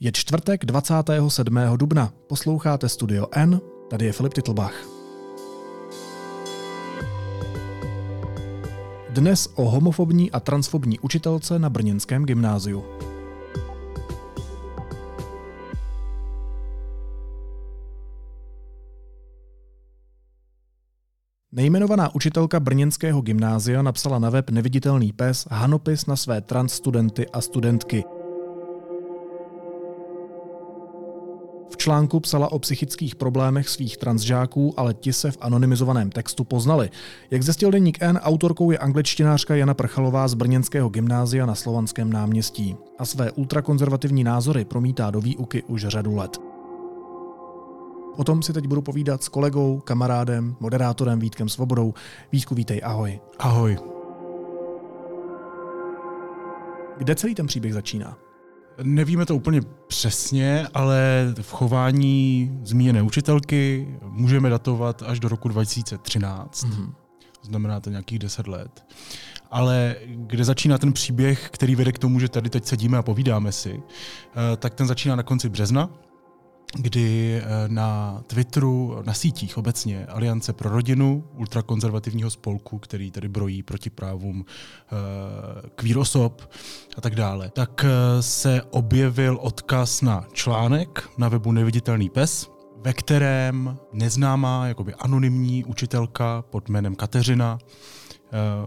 Je 0.00 0.12
čtvrtek 0.12 0.64
27. 0.64 1.58
dubna. 1.76 2.12
Posloucháte 2.26 2.88
Studio 2.88 3.26
N, 3.32 3.60
tady 3.90 4.06
je 4.06 4.12
Filip 4.12 4.34
Titlbach. 4.34 4.74
Dnes 9.10 9.48
o 9.54 9.70
homofobní 9.70 10.30
a 10.30 10.40
transfobní 10.40 10.98
učitelce 10.98 11.58
na 11.58 11.70
brněnském 11.70 12.24
gymnáziu. 12.24 12.84
Nejmenovaná 21.52 22.14
učitelka 22.14 22.60
brněnského 22.60 23.20
gymnázia 23.20 23.82
napsala 23.82 24.18
na 24.18 24.30
web 24.30 24.50
Neviditelný 24.50 25.12
pes 25.12 25.48
hanopis 25.50 26.06
na 26.06 26.16
své 26.16 26.40
trans 26.40 26.72
studenty 26.72 27.28
a 27.28 27.40
studentky– 27.40 28.04
článku 31.86 32.20
psala 32.20 32.52
o 32.52 32.58
psychických 32.58 33.14
problémech 33.14 33.68
svých 33.68 33.96
transžáků, 33.96 34.74
ale 34.76 34.94
ti 34.94 35.12
se 35.12 35.30
v 35.30 35.38
anonymizovaném 35.40 36.10
textu 36.10 36.44
poznali. 36.44 36.90
Jak 37.30 37.42
zjistil 37.42 37.70
deník 37.70 37.98
N, 38.02 38.18
autorkou 38.22 38.70
je 38.70 38.78
angličtinářka 38.78 39.54
Jana 39.54 39.74
Prchalová 39.74 40.28
z 40.28 40.34
Brněnského 40.34 40.88
gymnázia 40.88 41.46
na 41.46 41.54
Slovanském 41.54 42.12
náměstí. 42.12 42.76
A 42.98 43.04
své 43.04 43.30
ultrakonzervativní 43.30 44.24
názory 44.24 44.64
promítá 44.64 45.10
do 45.10 45.20
výuky 45.20 45.62
už 45.62 45.86
řadu 45.86 46.16
let. 46.16 46.38
O 48.16 48.24
tom 48.24 48.42
si 48.42 48.52
teď 48.52 48.66
budu 48.66 48.82
povídat 48.82 49.22
s 49.22 49.28
kolegou, 49.28 49.80
kamarádem, 49.80 50.56
moderátorem 50.60 51.18
Vítkem 51.18 51.48
Svobodou. 51.48 51.94
Vítku, 52.32 52.54
vítej, 52.54 52.80
ahoj. 52.84 53.20
Ahoj. 53.38 53.78
Kde 56.96 57.14
celý 57.14 57.34
ten 57.34 57.46
příběh 57.46 57.74
začíná? 57.74 58.25
Nevíme 58.82 59.26
to 59.26 59.36
úplně 59.36 59.60
přesně, 59.86 60.66
ale 60.74 61.26
v 61.42 61.52
chování 61.52 62.50
zmíněné 62.64 63.02
učitelky 63.02 63.88
můžeme 64.02 64.50
datovat 64.50 65.02
až 65.06 65.20
do 65.20 65.28
roku 65.28 65.48
2013. 65.48 66.64
Mm-hmm. 66.64 66.92
Znamená 67.42 67.80
to 67.80 67.90
nějakých 67.90 68.18
deset 68.18 68.48
let. 68.48 68.84
Ale 69.50 69.96
kde 70.06 70.44
začíná 70.44 70.78
ten 70.78 70.92
příběh, 70.92 71.50
který 71.50 71.74
vede 71.74 71.92
k 71.92 71.98
tomu, 71.98 72.20
že 72.20 72.28
tady 72.28 72.50
teď 72.50 72.64
sedíme 72.64 72.98
a 72.98 73.02
povídáme 73.02 73.52
si, 73.52 73.82
eh, 73.82 74.56
tak 74.56 74.74
ten 74.74 74.86
začíná 74.86 75.16
na 75.16 75.22
konci 75.22 75.48
března, 75.48 75.90
kdy 76.74 77.40
eh, 77.42 77.44
na 77.68 78.20
Twitteru, 78.26 79.02
na 79.04 79.14
sítích 79.14 79.58
obecně 79.58 80.06
Aliance 80.06 80.52
pro 80.52 80.70
rodinu, 80.70 81.24
ultrakonzervativního 81.34 82.30
spolku, 82.30 82.78
který 82.78 83.10
tady 83.10 83.28
brojí 83.28 83.62
proti 83.62 83.90
právům 83.90 84.44
kvír 85.74 85.96
eh, 85.96 86.00
osob 86.00 86.50
a 86.96 87.00
tak 87.00 87.14
dále, 87.14 87.50
tak 87.50 87.84
eh, 87.84 88.22
se 88.22 88.62
objevil 88.70 89.38
odkaz 89.42 90.02
na 90.02 90.26
článek 90.32 91.08
na 91.18 91.28
webu 91.28 91.52
Neviditelný 91.52 92.10
pes, 92.10 92.50
ve 92.76 92.92
kterém 92.92 93.78
neznámá, 93.92 94.68
jakoby 94.68 94.94
anonymní 94.94 95.64
učitelka 95.64 96.42
pod 96.42 96.68
jménem 96.68 96.94
Kateřina 96.94 97.58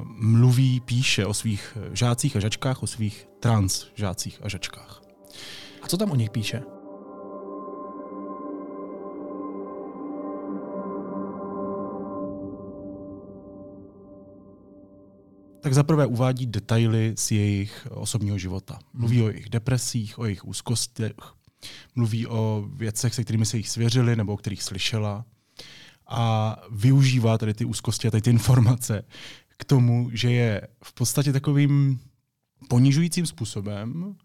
mluví, 0.06 0.80
píše 0.80 1.26
o 1.26 1.34
svých 1.34 1.78
žácích 1.92 2.36
a 2.36 2.40
žačkách, 2.40 2.84
o 2.84 2.88
svých 2.88 3.28
trans 3.40 3.86
žácích 3.96 4.40
a 4.44 4.50
žačkách. 4.50 5.02
A 5.82 5.88
co 5.88 5.98
tam 5.98 6.12
o 6.12 6.16
nich 6.16 6.30
píše? 6.30 6.79
Tak 15.70 15.76
zaprvé 15.76 16.06
uvádí 16.06 16.46
detaily 16.46 17.14
z 17.18 17.32
jejich 17.32 17.88
osobního 17.90 18.38
života. 18.38 18.80
Mluví 18.94 19.22
o 19.22 19.30
jejich 19.30 19.50
depresích, 19.50 20.20
o 20.20 20.26
jejich 20.26 20.46
úzkostech, 20.46 21.14
mluví 21.96 22.28
o 22.28 22.66
věcech, 22.74 23.14
se 23.14 23.24
kterými 23.24 23.46
se 23.46 23.58
jich 23.58 23.70
svěřili 23.70 24.16
nebo 24.16 24.34
o 24.34 24.38
kterých 24.38 24.64
slyšela 24.64 25.26
a 26.08 26.56
využívá 26.72 27.38
tady 27.38 27.54
ty 27.54 27.66
úzkosti 27.66 28.08
a 28.08 28.12
tady 28.12 28.22
ty 28.22 28.30
informace 28.30 29.06
k 29.58 29.66
tomu, 29.66 30.10
že 30.14 30.32
je 30.32 30.68
v 30.84 30.94
podstatě 30.94 31.34
takovým 31.34 32.00
ponižujícím 32.68 33.26
způsobem 33.26 34.16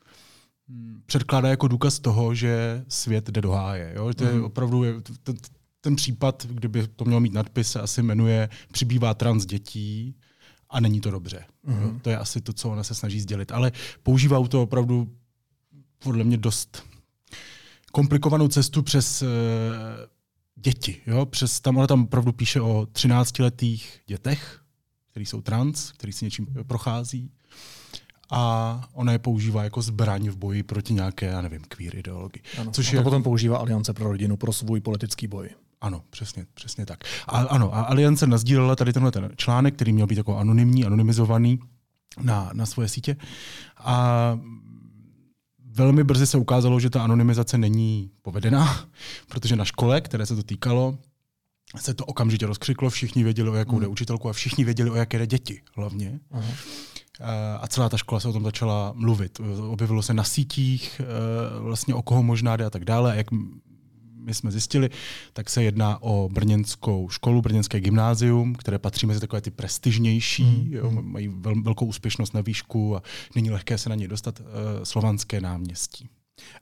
hm, 0.69 1.03
předkládá 1.07 1.49
jako 1.49 1.69
důkaz 1.69 2.01
toho, 2.01 2.35
že 2.35 2.85
svět 2.89 3.31
jde 3.31 3.41
do 3.41 3.51
háje. 3.51 3.93
Jo? 3.97 4.15
To 4.15 4.25
je 4.25 4.33
mm. 4.33 4.45
opravdu 4.45 4.85
ten, 5.23 5.37
ten 5.81 5.97
případ, 5.97 6.47
kdyby 6.47 6.87
to 6.89 7.05
mělo 7.05 7.21
mít 7.21 7.33
nadpis, 7.33 7.71
se 7.71 7.81
asi 7.81 8.03
jmenuje 8.03 8.49
Přibývá 8.73 9.15
trans 9.15 9.47
dětí 9.47 10.17
a 10.75 10.81
není 10.81 11.01
to 11.01 11.11
dobře. 11.11 11.45
Mm-hmm. 11.69 12.01
To 12.01 12.11
je 12.11 12.19
asi 12.19 12.41
to, 12.41 12.53
co 12.53 12.71
ona 12.71 12.85
se 12.85 12.95
snaží 12.95 13.21
sdělit. 13.21 13.53
Ale 13.53 13.73
používá 14.03 14.49
to 14.49 14.63
opravdu 14.63 15.09
podle 15.99 16.25
mě 16.25 16.37
dost 16.37 16.83
komplikovanou 17.93 18.49
cestu 18.49 18.83
přes 18.83 19.23
uh, 19.23 19.29
děti. 20.57 21.01
Jo? 21.07 21.27
Přes, 21.27 21.61
tam 21.61 21.77
ona 21.77 21.87
tam 21.87 22.03
opravdu 22.03 22.33
píše 22.33 22.61
o 22.61 22.87
13-letých 22.93 23.87
dětech, 24.07 24.61
kteří 25.11 25.27
jsou 25.27 25.41
trans, 25.41 25.93
kteří 25.93 26.13
si 26.13 26.25
něčím 26.25 26.47
prochází. 26.67 27.31
A 28.31 28.89
ona 28.93 29.13
je 29.13 29.19
používá 29.19 29.65
jako 29.65 29.83
zbraň 29.83 30.29
v 30.29 30.37
boji 30.37 30.63
proti 30.63 30.95
nějaké, 30.95 31.27
já 31.27 31.43
nevím, 31.43 31.63
queer 31.69 31.97
ideologii. 31.97 32.43
Ano, 32.59 32.71
což 32.71 32.89
a 32.89 32.91
to 32.91 32.97
je 32.97 33.03
potom 33.03 33.23
používá 33.23 33.59
Aliance 33.59 33.93
pro 33.93 34.11
rodinu 34.11 34.37
pro 34.37 34.53
svůj 34.53 34.81
politický 34.81 35.27
boj. 35.27 35.51
Ano, 35.81 36.03
přesně, 36.11 36.47
přesně 36.55 36.87
tak. 36.87 37.05
A, 37.27 37.39
ano, 37.39 37.75
a 37.75 37.83
Aliance 37.83 38.27
nazdílela 38.27 38.77
tady 38.77 38.93
tenhle 38.93 39.13
ten 39.13 39.31
článek, 39.37 39.75
který 39.75 39.93
měl 39.93 40.07
být 40.07 40.19
jako 40.19 40.37
anonymní, 40.37 40.85
anonymizovaný 40.85 41.61
na, 42.23 42.51
na 42.53 42.67
svoje 42.67 42.89
sítě. 42.89 43.17
A 43.79 44.39
velmi 45.59 46.05
brzy 46.05 46.27
se 46.27 46.39
ukázalo, 46.39 46.81
že 46.81 46.91
ta 46.91 47.05
anonymizace 47.05 47.59
není 47.59 48.11
povedená, 48.23 48.87
protože 49.29 49.57
na 49.57 49.65
škole, 49.65 50.01
které 50.01 50.27
se 50.27 50.37
to 50.37 50.43
týkalo, 50.43 50.99
se 51.77 51.95
to 51.95 52.05
okamžitě 52.05 52.47
rozkřiklo, 52.47 52.91
všichni 52.91 53.25
věděli, 53.25 53.51
o 53.51 53.55
jakou 53.55 53.79
jde 53.81 53.87
mm. 53.87 53.93
učitelku 53.93 54.29
a 54.29 54.33
všichni 54.33 54.65
věděli, 54.65 54.91
o 54.91 54.95
jaké 54.95 55.19
jde 55.19 55.27
děti 55.27 55.63
hlavně. 55.77 56.21
Uh-huh. 56.33 56.55
A 57.61 57.69
celá 57.69 57.89
ta 57.89 57.97
škola 57.97 58.21
se 58.21 58.29
o 58.29 58.33
tom 58.33 58.45
začala 58.45 58.93
mluvit. 58.97 59.41
Objevilo 59.69 60.03
se 60.03 60.15
na 60.15 60.25
sítích, 60.25 61.01
eh, 61.01 61.61
vlastně 61.61 61.95
o 61.95 62.03
koho 62.03 62.23
možná 62.23 62.57
jde 62.57 62.65
a 62.65 62.71
tak 62.71 62.85
dále. 62.85 63.13
A 63.13 63.15
jak 63.15 63.27
my 64.25 64.35
jsme 64.35 64.51
zjistili, 64.51 64.91
tak 65.33 65.51
se 65.51 65.63
jedná 65.63 66.03
o 66.03 66.29
brněnskou 66.33 67.09
školu, 67.09 67.43
brněnské 67.43 67.81
gymnázium, 67.81 68.55
které 68.55 68.79
patří 68.79 69.07
mezi 69.07 69.21
takové 69.21 69.41
ty 69.41 69.51
prestižnější, 69.51 70.45
mm. 70.45 70.73
jo, 70.73 70.91
mají 70.91 71.29
vel, 71.29 71.63
velkou 71.63 71.87
úspěšnost 71.87 72.35
na 72.35 72.41
výšku 72.41 72.97
a 72.97 73.03
není 73.35 73.51
lehké 73.51 73.79
se 73.79 73.89
na 73.89 73.95
ně 73.95 74.09
dostat, 74.09 74.41
uh, 74.41 74.47
slovanské 74.83 75.41
náměstí. 75.41 76.09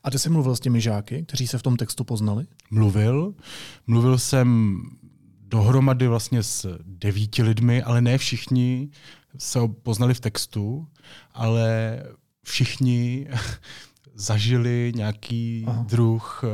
A 0.05 0.11
ty 0.11 0.19
jsi 0.19 0.31
mluvil 0.31 0.56
s 0.56 0.61
těmi 0.61 0.81
žáky, 0.81 1.23
kteří 1.23 1.47
se 1.47 1.59
v 1.59 1.62
tom 1.62 1.77
textu 1.77 2.05
poznali? 2.05 2.47
Mluvil. 2.71 3.34
Mluvil 3.87 4.19
jsem 4.19 4.79
dohromady 5.41 6.09
vlastně 6.09 6.43
s 6.43 6.79
devíti 6.87 7.43
lidmi, 7.43 7.83
ale 7.83 8.00
ne 8.00 8.19
všichni 8.19 8.89
se 9.39 9.59
poznali 9.83 10.15
v 10.15 10.21
textu, 10.21 10.89
ale 11.33 12.03
všichni 12.43 13.29
zažili 14.15 14.93
nějaký 14.97 15.65
Aha. 15.67 15.84
druh 15.89 16.44
uh, 16.44 16.50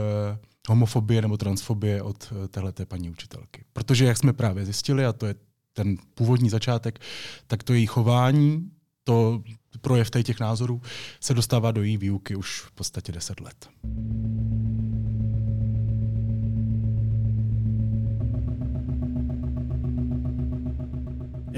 homofobie 0.68 1.22
nebo 1.22 1.36
transfobie 1.36 2.02
od 2.02 2.32
eh, 2.32 2.48
téhleté 2.48 2.86
paní 2.86 3.10
učitelky. 3.10 3.64
Protože, 3.72 4.04
jak 4.04 4.16
jsme 4.16 4.32
právě 4.32 4.64
zjistili, 4.64 5.04
a 5.04 5.12
to 5.12 5.26
je 5.26 5.34
ten 5.72 5.96
původní 6.14 6.50
začátek, 6.50 6.98
tak 7.46 7.62
to 7.62 7.74
její 7.74 7.86
chování, 7.86 8.70
to 9.04 9.42
projev 9.80 10.10
těch 10.10 10.40
názorů 10.40 10.82
se 11.20 11.34
dostává 11.34 11.70
do 11.70 11.82
její 11.82 11.96
výuky 11.96 12.36
už 12.36 12.60
v 12.60 12.72
podstatě 12.72 13.12
10 13.12 13.40
let. 13.40 13.68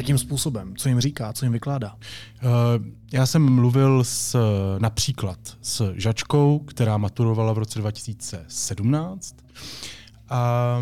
Jakým 0.00 0.18
způsobem? 0.18 0.76
Co 0.76 0.88
jim 0.88 1.00
říká? 1.00 1.32
Co 1.32 1.44
jim 1.44 1.52
vykládá? 1.52 1.92
Uh, 1.94 2.50
já 3.12 3.26
jsem 3.26 3.54
mluvil 3.54 4.04
s, 4.04 4.38
například 4.78 5.38
s 5.62 5.92
žačkou, 5.96 6.58
která 6.58 6.96
maturovala 6.96 7.52
v 7.52 7.58
roce 7.58 7.78
2017 7.78 9.36
a 10.28 10.80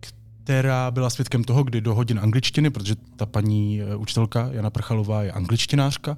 která 0.00 0.90
byla 0.90 1.10
svědkem 1.10 1.44
toho, 1.44 1.64
kdy 1.64 1.80
do 1.80 1.94
hodin 1.94 2.18
angličtiny, 2.18 2.70
protože 2.70 2.94
ta 3.16 3.26
paní 3.26 3.80
eh, 3.82 3.96
učitelka 3.96 4.48
Jana 4.52 4.70
Prchalová 4.70 5.22
je 5.22 5.32
angličtinářka, 5.32 6.16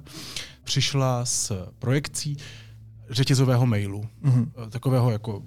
přišla 0.63 1.25
s 1.25 1.67
projekcí 1.79 2.37
řetězového 3.09 3.65
mailu. 3.65 4.05
Mm-hmm. 4.23 4.69
Takového 4.69 5.11
jako 5.11 5.43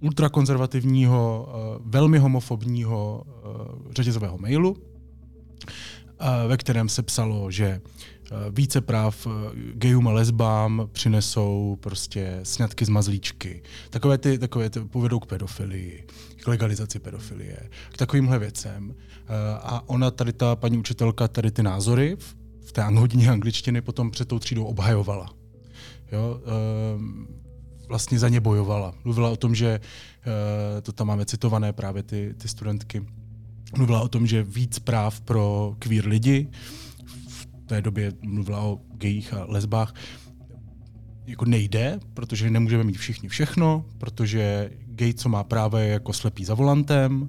ultrakonzervativního, 0.00 1.48
velmi 1.84 2.18
homofobního 2.18 3.24
řetězového 3.90 4.38
mailu, 4.38 4.76
ve 6.48 6.56
kterém 6.56 6.88
se 6.88 7.02
psalo, 7.02 7.50
že 7.50 7.66
e, 7.66 7.80
více 8.50 8.80
práv 8.80 9.26
e, 9.26 9.30
gejům 9.74 10.08
a 10.08 10.12
lesbám 10.12 10.88
přinesou 10.92 11.78
prostě 11.80 12.40
sňatky 12.42 12.84
z 12.84 12.88
mazlíčky. 12.88 13.62
Takové 13.90 14.18
ty, 14.18 14.38
takové 14.38 14.70
ty 14.70 14.80
povedou 14.80 15.18
k 15.18 15.26
pedofilii, 15.26 16.06
k 16.42 16.48
legalizaci 16.48 16.98
pedofilie, 16.98 17.56
k 17.92 17.96
takovýmhle 17.96 18.38
věcem. 18.38 18.94
E, 18.94 19.58
a 19.58 19.82
ona 19.86 20.10
tady, 20.10 20.32
ta 20.32 20.56
paní 20.56 20.78
učitelka, 20.78 21.28
tady 21.28 21.50
ty 21.50 21.62
názory 21.62 22.16
v, 22.60 22.72
té 22.72 22.82
hodině 22.82 23.30
angličtiny 23.30 23.80
potom 23.80 24.10
před 24.10 24.28
tou 24.28 24.38
třídou 24.38 24.64
obhajovala. 24.64 25.30
Jo? 26.12 26.40
vlastně 27.88 28.18
za 28.18 28.28
ně 28.28 28.40
bojovala. 28.40 28.94
Mluvila 29.04 29.30
o 29.30 29.36
tom, 29.36 29.54
že 29.54 29.80
to 30.82 30.92
tam 30.92 31.06
máme 31.06 31.24
citované 31.24 31.72
právě 31.72 32.02
ty, 32.02 32.34
ty 32.38 32.48
studentky. 32.48 33.06
Mluvila 33.76 34.00
o 34.00 34.08
tom, 34.08 34.26
že 34.26 34.42
víc 34.42 34.78
práv 34.78 35.20
pro 35.20 35.76
queer 35.78 36.06
lidi, 36.06 36.48
v 37.28 37.46
té 37.66 37.82
době 37.82 38.12
mluvila 38.22 38.60
o 38.60 38.80
gejích 38.94 39.34
a 39.34 39.44
lesbách, 39.48 39.94
jako 41.26 41.44
nejde, 41.44 42.00
protože 42.14 42.50
nemůžeme 42.50 42.84
mít 42.84 42.96
všichni 42.96 43.28
všechno, 43.28 43.84
protože 43.98 44.70
gay, 44.86 45.14
co 45.14 45.28
má 45.28 45.44
právo, 45.44 45.76
je 45.76 45.88
jako 45.88 46.12
slepý 46.12 46.44
za 46.44 46.54
volantem, 46.54 47.28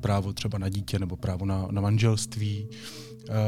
právo 0.00 0.32
třeba 0.32 0.58
na 0.58 0.68
dítě 0.68 0.98
nebo 0.98 1.16
právo 1.16 1.46
na, 1.46 1.68
na 1.70 1.80
manželství. 1.80 2.68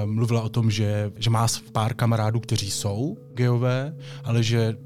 Um, 0.05 0.15
mluvila 0.15 0.43
o 0.43 0.49
tom, 0.49 0.71
že, 0.71 1.13
že 1.17 1.31
má 1.31 1.47
pár 1.73 1.95
kamarádů, 1.95 2.41
kteří 2.41 2.71
jsou 2.71 3.19
gejové, 3.35 3.97
ale 4.25 4.43
že 4.43 4.77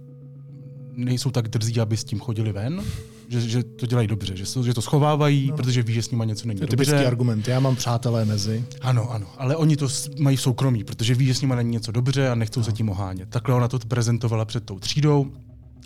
nejsou 0.92 1.30
tak 1.30 1.48
drzí, 1.48 1.80
aby 1.80 1.96
s 1.96 2.04
tím 2.04 2.20
chodili 2.20 2.52
ven, 2.52 2.82
že, 3.28 3.40
že 3.40 3.62
to 3.62 3.86
dělají 3.86 4.08
dobře, 4.08 4.36
že, 4.36 4.44
že 4.64 4.74
to 4.74 4.82
schovávají, 4.82 5.50
no. 5.50 5.56
protože 5.56 5.82
ví, 5.82 5.94
že 5.94 6.02
s 6.02 6.10
nimi 6.10 6.26
něco 6.26 6.48
není 6.48 6.60
je 6.60 6.66
to 6.66 6.76
dobře. 6.76 7.06
argument, 7.06 7.48
já 7.48 7.60
mám 7.60 7.76
přátelé 7.76 8.24
mezi. 8.24 8.64
Ano, 8.80 9.10
ano, 9.10 9.26
ale 9.38 9.56
oni 9.56 9.76
to 9.76 9.88
mají 10.18 10.36
v 10.36 10.40
soukromí, 10.40 10.84
protože 10.84 11.14
ví, 11.14 11.26
že 11.26 11.34
s 11.34 11.40
nimi 11.40 11.56
není 11.56 11.70
něco 11.70 11.92
dobře 11.92 12.28
a 12.28 12.34
nechcou 12.34 12.60
no. 12.60 12.64
se 12.64 12.72
tím 12.72 12.88
ohánět. 12.88 13.28
Takhle 13.28 13.54
ona 13.54 13.68
to 13.68 13.78
prezentovala 13.78 14.44
před 14.44 14.64
tou 14.64 14.78
třídou. 14.78 15.26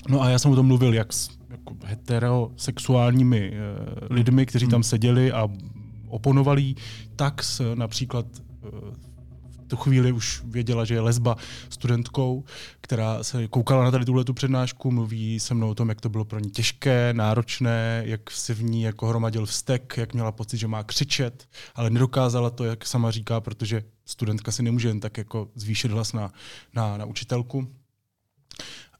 No 0.08 0.22
a 0.22 0.30
já 0.30 0.38
jsem 0.38 0.50
o 0.50 0.56
tom 0.56 0.66
mluvil 0.66 0.94
jak 0.94 1.12
s 1.12 1.30
jako 1.50 1.76
heterosexuálními 1.84 3.50
uh, 3.50 3.56
lidmi, 4.16 4.46
kteří 4.46 4.64
hmm. 4.64 4.70
tam 4.70 4.82
seděli 4.82 5.32
a 5.32 5.48
oponovali, 6.08 6.74
tak 7.16 7.42
s 7.42 7.74
například 7.74 8.26
uh, 8.62 8.70
tu 9.68 9.76
chvíli 9.76 10.12
už 10.12 10.42
věděla, 10.44 10.84
že 10.84 10.94
je 10.94 11.00
lesba 11.00 11.36
studentkou, 11.68 12.44
která 12.80 13.24
se 13.24 13.48
koukala 13.48 13.84
na 13.84 13.90
tady 13.90 14.04
tuhle 14.04 14.24
tu 14.24 14.34
přednášku, 14.34 14.90
mluví 14.90 15.40
se 15.40 15.54
mnou 15.54 15.70
o 15.70 15.74
tom, 15.74 15.88
jak 15.88 16.00
to 16.00 16.08
bylo 16.08 16.24
pro 16.24 16.38
ní 16.38 16.50
těžké, 16.50 17.12
náročné, 17.12 18.02
jak 18.06 18.30
se 18.30 18.54
v 18.54 18.62
ní 18.62 18.82
jako 18.82 19.06
hromadil 19.06 19.46
vztek, 19.46 19.94
jak 19.96 20.14
měla 20.14 20.32
pocit, 20.32 20.58
že 20.58 20.68
má 20.68 20.82
křičet, 20.82 21.48
ale 21.74 21.90
nedokázala 21.90 22.50
to, 22.50 22.64
jak 22.64 22.86
sama 22.86 23.10
říká, 23.10 23.40
protože 23.40 23.82
studentka 24.04 24.52
si 24.52 24.62
nemůže 24.62 24.88
jen 24.88 25.00
tak 25.00 25.18
jako 25.18 25.48
zvýšit 25.54 25.90
hlas 25.90 26.12
na, 26.12 26.32
na, 26.74 26.96
na 26.96 27.04
učitelku. 27.04 27.68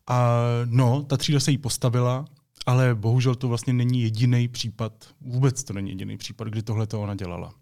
A 0.07 0.33
no, 0.65 1.03
ta 1.03 1.17
třída 1.17 1.41
se 1.41 1.51
jí 1.51 1.59
postavila, 1.59 2.25
ale 2.67 2.95
bohužel 2.95 3.35
to 3.35 3.49
vlastně 3.49 3.73
není 3.73 4.03
jediný 4.03 4.49
případ, 4.49 4.93
vůbec 5.21 5.65
to 5.65 5.73
není 5.73 5.91
jediný 5.91 6.19
případ, 6.19 6.49
kdy 6.49 6.63
tohle 6.63 6.87
to 6.87 7.03
ona 7.03 7.15
dělala. 7.15 7.55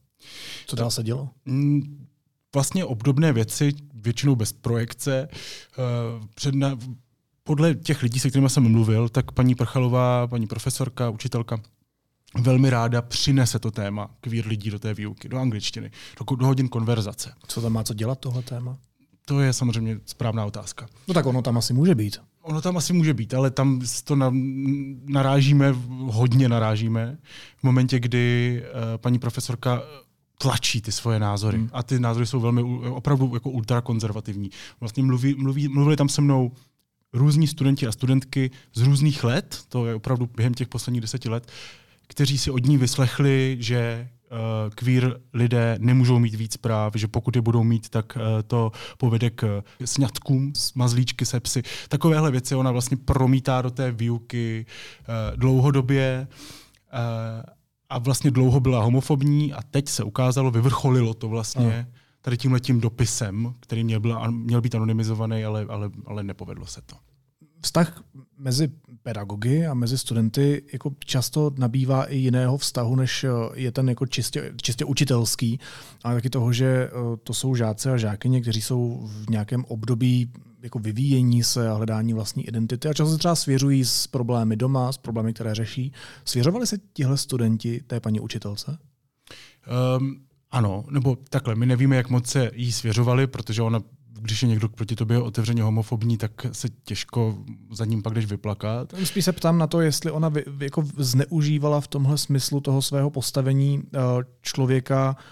Co 0.66 0.76
dál 0.76 0.90
se 0.90 1.02
dělo? 1.02 1.30
Vlastně 2.56 2.84
obdobné 2.84 3.32
věci, 3.32 3.72
většinou 3.94 4.36
bez 4.36 4.52
projekce. 4.52 5.28
Eh, 5.30 6.26
Předna, 6.34 6.78
podle 7.44 7.74
těch 7.74 8.02
lidí, 8.02 8.20
se 8.20 8.28
kterými 8.28 8.50
jsem 8.50 8.72
mluvil, 8.72 9.08
tak 9.08 9.32
paní 9.32 9.54
Prchalová, 9.54 10.26
paní 10.26 10.46
profesorka, 10.46 11.10
učitelka, 11.10 11.60
velmi 12.40 12.70
ráda 12.70 13.02
přinese 13.02 13.58
to 13.58 13.70
téma 13.70 14.10
queer 14.20 14.46
lidí 14.46 14.70
do 14.70 14.78
té 14.78 14.94
výuky, 14.94 15.28
do 15.28 15.38
angličtiny, 15.38 15.90
do, 16.18 16.36
do 16.36 16.46
hodin 16.46 16.68
konverzace. 16.68 17.32
Co 17.46 17.60
tam 17.60 17.72
má 17.72 17.84
co 17.84 17.94
dělat 17.94 18.18
tohle 18.18 18.42
téma? 18.42 18.78
To 19.24 19.40
je 19.40 19.52
samozřejmě 19.52 20.00
správná 20.06 20.44
otázka. 20.44 20.86
No 21.08 21.14
tak 21.14 21.26
ono 21.26 21.42
tam 21.42 21.58
asi 21.58 21.72
může 21.72 21.94
být. 21.94 22.20
Ono 22.42 22.60
tam 22.60 22.76
asi 22.76 22.92
může 22.92 23.14
být, 23.14 23.34
ale 23.34 23.50
tam 23.50 23.80
to 24.04 24.16
na, 24.16 24.32
narážíme, 25.04 25.74
hodně 25.88 26.48
narážíme, 26.48 27.18
v 27.56 27.62
momentě, 27.62 28.00
kdy 28.00 28.62
uh, 28.62 28.72
paní 28.96 29.18
profesorka 29.18 29.82
tlačí 30.38 30.80
ty 30.80 30.92
svoje 30.92 31.18
názory. 31.20 31.58
Hmm. 31.58 31.70
A 31.72 31.82
ty 31.82 32.00
názory 32.00 32.26
jsou 32.26 32.40
velmi 32.40 32.62
opravdu 32.90 33.30
jako 33.34 33.50
ultrakonzervativní. 33.50 34.50
Vlastně 34.80 35.02
mluví, 35.02 35.34
mluví, 35.34 35.68
mluvili 35.68 35.96
tam 35.96 36.08
se 36.08 36.20
mnou 36.20 36.52
různí 37.12 37.46
studenti 37.46 37.86
a 37.86 37.92
studentky 37.92 38.50
z 38.74 38.82
různých 38.82 39.24
let, 39.24 39.60
to 39.68 39.86
je 39.86 39.94
opravdu 39.94 40.28
během 40.36 40.54
těch 40.54 40.68
posledních 40.68 41.00
deseti 41.00 41.28
let, 41.28 41.52
kteří 42.08 42.38
si 42.38 42.50
od 42.50 42.66
ní 42.66 42.78
vyslechli, 42.78 43.56
že 43.60 44.08
uh, 44.30 44.38
queer 44.74 45.20
lidé 45.32 45.76
nemůžou 45.80 46.18
mít 46.18 46.34
víc 46.34 46.56
práv, 46.56 46.92
že 46.96 47.08
pokud 47.08 47.36
je 47.36 47.42
budou 47.42 47.64
mít, 47.64 47.88
tak 47.88 48.16
uh, 48.16 48.22
to 48.46 48.72
povede 48.98 49.30
k 49.30 49.62
sňatkům, 49.84 50.52
mazlíčky, 50.74 51.26
sepsy. 51.26 51.62
Takovéhle 51.88 52.30
věci 52.30 52.54
ona 52.54 52.70
vlastně 52.70 52.96
promítá 52.96 53.62
do 53.62 53.70
té 53.70 53.92
výuky 53.92 54.66
uh, 55.00 55.36
dlouhodobě. 55.36 56.28
Uh, 56.92 57.55
a 57.88 57.98
vlastně 57.98 58.30
dlouho 58.30 58.60
byla 58.60 58.82
homofobní 58.82 59.52
a 59.52 59.62
teď 59.62 59.88
se 59.88 60.04
ukázalo, 60.04 60.50
vyvrcholilo 60.50 61.14
to 61.14 61.28
vlastně 61.28 61.86
tady 62.26 62.36
tímhle 62.36 62.60
tím 62.60 62.80
dopisem, 62.80 63.54
který 63.60 63.84
měl, 63.84 64.00
byl, 64.00 64.20
měl 64.30 64.60
být 64.60 64.74
anonymizovaný, 64.74 65.44
ale, 65.44 65.66
ale, 65.68 65.90
ale 66.06 66.24
nepovedlo 66.24 66.66
se 66.66 66.82
to. 66.86 66.96
Vztah 67.60 68.02
mezi 68.38 68.68
pedagogy 69.02 69.66
a 69.66 69.74
mezi 69.74 69.98
studenty 69.98 70.62
jako 70.72 70.90
často 71.04 71.50
nabývá 71.58 72.04
i 72.04 72.16
jiného 72.16 72.56
vztahu, 72.58 72.96
než 72.96 73.26
je 73.54 73.72
ten 73.72 73.88
jako 73.88 74.06
čistě, 74.06 74.52
čistě 74.62 74.84
učitelský, 74.84 75.60
ale 76.04 76.14
taky 76.14 76.30
toho, 76.30 76.52
že 76.52 76.66
eh, 76.66 77.16
to 77.22 77.34
jsou 77.34 77.54
žáci 77.54 77.90
a 77.90 77.96
žákyně, 77.96 78.40
kteří 78.40 78.62
jsou 78.62 79.00
v 79.06 79.30
nějakém 79.30 79.64
období 79.64 80.32
jako 80.62 80.78
vyvíjení 80.78 81.42
se 81.42 81.68
a 81.68 81.74
hledání 81.74 82.12
vlastní 82.12 82.48
identity 82.48 82.88
a 82.88 82.94
často 82.94 83.12
se 83.12 83.18
třeba 83.18 83.34
svěřují 83.34 83.84
s 83.84 84.06
problémy 84.06 84.56
doma, 84.56 84.92
s 84.92 84.98
problémy, 84.98 85.32
které 85.32 85.54
řeší. 85.54 85.92
Svěřovali 86.24 86.66
se 86.66 86.78
tihle 86.92 87.16
studenti 87.16 87.80
té 87.86 88.00
paní 88.00 88.20
učitelce? 88.20 88.78
Um, 89.98 90.16
ano, 90.50 90.84
nebo 90.90 91.16
takhle, 91.30 91.54
my 91.54 91.66
nevíme, 91.66 91.96
jak 91.96 92.10
moc 92.10 92.26
se 92.26 92.50
jí 92.54 92.72
svěřovali, 92.72 93.26
protože 93.26 93.62
ona 93.62 93.80
když 94.20 94.42
je 94.42 94.48
někdo 94.48 94.68
proti 94.68 94.96
tobě 94.96 95.18
otevřeně 95.18 95.62
homofobní, 95.62 96.16
tak 96.16 96.30
se 96.52 96.68
těžko 96.84 97.38
za 97.72 97.84
ním 97.84 98.02
pak 98.02 98.14
jdeš 98.14 98.26
vyplakat. 98.26 98.94
Spíš 99.04 99.24
se 99.24 99.32
ptám 99.32 99.58
na 99.58 99.66
to, 99.66 99.80
jestli 99.80 100.10
ona 100.10 100.28
vy, 100.28 100.44
jako 100.60 100.84
zneužívala 100.96 101.80
v 101.80 101.88
tomhle 101.88 102.18
smyslu 102.18 102.60
toho 102.60 102.82
svého 102.82 103.10
postavení 103.10 103.78
uh, 103.78 104.00
člověka, 104.42 105.16
Eh, 105.16 105.22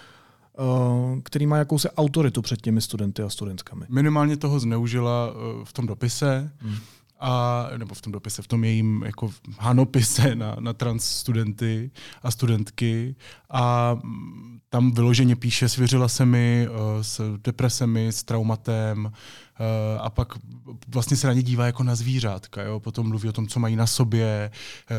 který 1.23 1.47
má 1.47 1.56
jakousi 1.56 1.91
autoritu 1.91 2.43
před 2.43 2.62
těmi 2.62 2.81
studenty 2.81 3.23
a 3.23 3.29
studentkami. 3.29 3.87
Minimálně 3.89 4.37
toho 4.37 4.61
zneužila 4.61 5.29
eh, 5.31 5.65
v 5.65 5.73
tom 5.73 5.87
dopise, 5.87 6.53
hmm. 6.59 6.77
a, 7.21 7.67
nebo 7.77 7.95
v 7.95 8.03
tom 8.03 8.12
dopise, 8.12 8.43
v 8.43 8.49
tom 8.49 8.65
jejím 8.65 9.03
jako 9.06 9.31
hanopise 9.59 10.35
na, 10.35 10.56
na 10.61 10.73
trans 10.73 11.05
studenty 11.05 11.91
a 12.23 12.31
studentky 12.31 13.17
a 13.51 13.95
mm, 14.03 14.59
tam 14.69 14.93
vyloženě 14.93 15.37
píše, 15.37 15.69
svěřila 15.69 16.09
se 16.09 16.27
mi 16.27 16.69
uh, 16.71 16.77
s 17.03 17.39
depresemi, 17.43 18.09
s 18.09 18.23
traumatem 18.23 19.12
a 20.01 20.11
pak 20.11 20.33
vlastně 20.89 21.17
se 21.17 21.27
na 21.27 21.33
ně 21.33 21.43
dívá 21.43 21.67
jako 21.67 21.83
na 21.83 21.95
zvířátka. 21.95 22.62
Jo? 22.62 22.81
Potom 22.81 23.09
mluví 23.09 23.29
o 23.29 23.33
tom, 23.33 23.47
co 23.47 23.61
mají 23.61 23.77
na 23.77 23.87
sobě, 23.87 24.51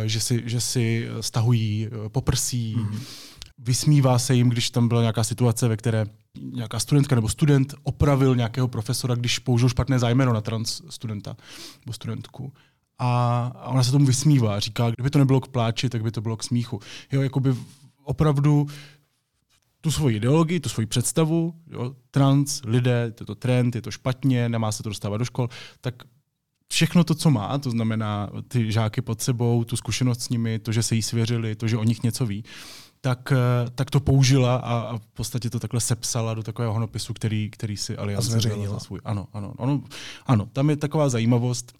že, 0.05 0.19
si, 0.19 0.43
že 0.45 0.61
si 0.61 1.07
stahují 1.21 1.89
poprsí. 2.07 2.75
Mm-hmm 2.77 3.34
vysmívá 3.57 4.19
se 4.19 4.35
jim, 4.35 4.49
když 4.49 4.69
tam 4.69 4.87
byla 4.87 5.01
nějaká 5.01 5.23
situace, 5.23 5.67
ve 5.67 5.77
které 5.77 6.05
nějaká 6.41 6.79
studentka 6.79 7.15
nebo 7.15 7.29
student 7.29 7.75
opravil 7.83 8.35
nějakého 8.35 8.67
profesora, 8.67 9.15
když 9.15 9.39
použil 9.39 9.69
špatné 9.69 9.99
zájmeno 9.99 10.33
na 10.33 10.41
trans 10.41 10.81
studenta 10.89 11.37
nebo 11.85 11.93
studentku. 11.93 12.53
A 12.99 13.51
ona 13.65 13.83
se 13.83 13.91
tomu 13.91 14.05
vysmívá, 14.05 14.59
říká, 14.59 14.89
kdyby 14.89 15.09
to 15.09 15.19
nebylo 15.19 15.41
k 15.41 15.47
pláči, 15.47 15.89
tak 15.89 16.03
by 16.03 16.11
to 16.11 16.21
bylo 16.21 16.37
k 16.37 16.43
smíchu. 16.43 16.79
Jo, 17.11 17.21
jakoby 17.21 17.55
opravdu 18.03 18.67
tu 19.81 19.91
svoji 19.91 20.15
ideologii, 20.15 20.59
tu 20.59 20.69
svoji 20.69 20.87
představu, 20.87 21.53
jo, 21.71 21.95
trans, 22.11 22.61
lidé, 22.65 23.13
je 23.19 23.25
to 23.25 23.35
trend, 23.35 23.75
je 23.75 23.81
to 23.81 23.91
špatně, 23.91 24.49
nemá 24.49 24.71
se 24.71 24.83
to 24.83 24.89
dostávat 24.89 25.17
do 25.17 25.25
škol, 25.25 25.49
tak 25.81 25.95
všechno 26.67 27.03
to, 27.03 27.15
co 27.15 27.31
má, 27.31 27.57
to 27.57 27.71
znamená 27.71 28.29
ty 28.47 28.71
žáky 28.71 29.01
pod 29.01 29.21
sebou, 29.21 29.63
tu 29.63 29.75
zkušenost 29.75 30.21
s 30.21 30.29
nimi, 30.29 30.59
to, 30.59 30.71
že 30.71 30.83
se 30.83 30.95
jí 30.95 31.01
svěřili, 31.01 31.55
to, 31.55 31.67
že 31.67 31.77
o 31.77 31.83
nich 31.83 32.03
něco 32.03 32.25
ví, 32.25 32.43
tak, 33.05 33.31
eh, 33.31 33.69
tak 33.75 33.91
to 33.91 33.99
použila 33.99 34.55
a, 34.55 34.79
a 34.79 34.97
v 34.97 35.07
podstatě 35.13 35.49
to 35.49 35.59
takhle 35.59 35.81
sepsala 35.81 36.33
do 36.33 36.43
takového 36.43 36.73
honopisu, 36.73 37.13
který, 37.13 37.49
který 37.49 37.77
si 37.77 37.97
Aliance 37.97 38.31
zveřejnila 38.31 38.73
za 38.73 38.79
svůj. 38.79 38.99
Ano, 39.05 39.27
ano, 39.33 39.53
ano, 39.57 39.83
ano, 40.25 40.49
tam 40.53 40.69
je 40.69 40.75
taková 40.75 41.09
zajímavost, 41.09 41.73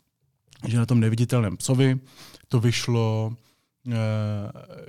že 0.68 0.78
na 0.78 0.86
tom 0.86 1.00
neviditelném 1.00 1.58
psovi 1.58 2.00
to 2.48 2.60
vyšlo 2.60 3.34
e, 3.88 3.98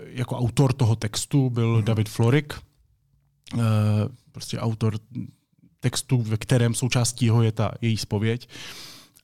jako 0.07 0.37
autor 0.37 0.73
toho 0.73 0.97
textu 0.97 1.50
byl 1.50 1.75
hmm. 1.75 1.85
David 1.85 2.09
Florik, 2.09 2.55
e, 2.55 3.59
prostě 4.33 4.59
autor 4.59 4.99
textu, 5.81 6.23
ve 6.23 6.37
kterém 6.37 6.75
součástí 6.75 7.26
jeho 7.26 7.43
je 7.43 7.52
ta 7.52 7.73
její 7.81 7.97
spověď. 7.97 8.49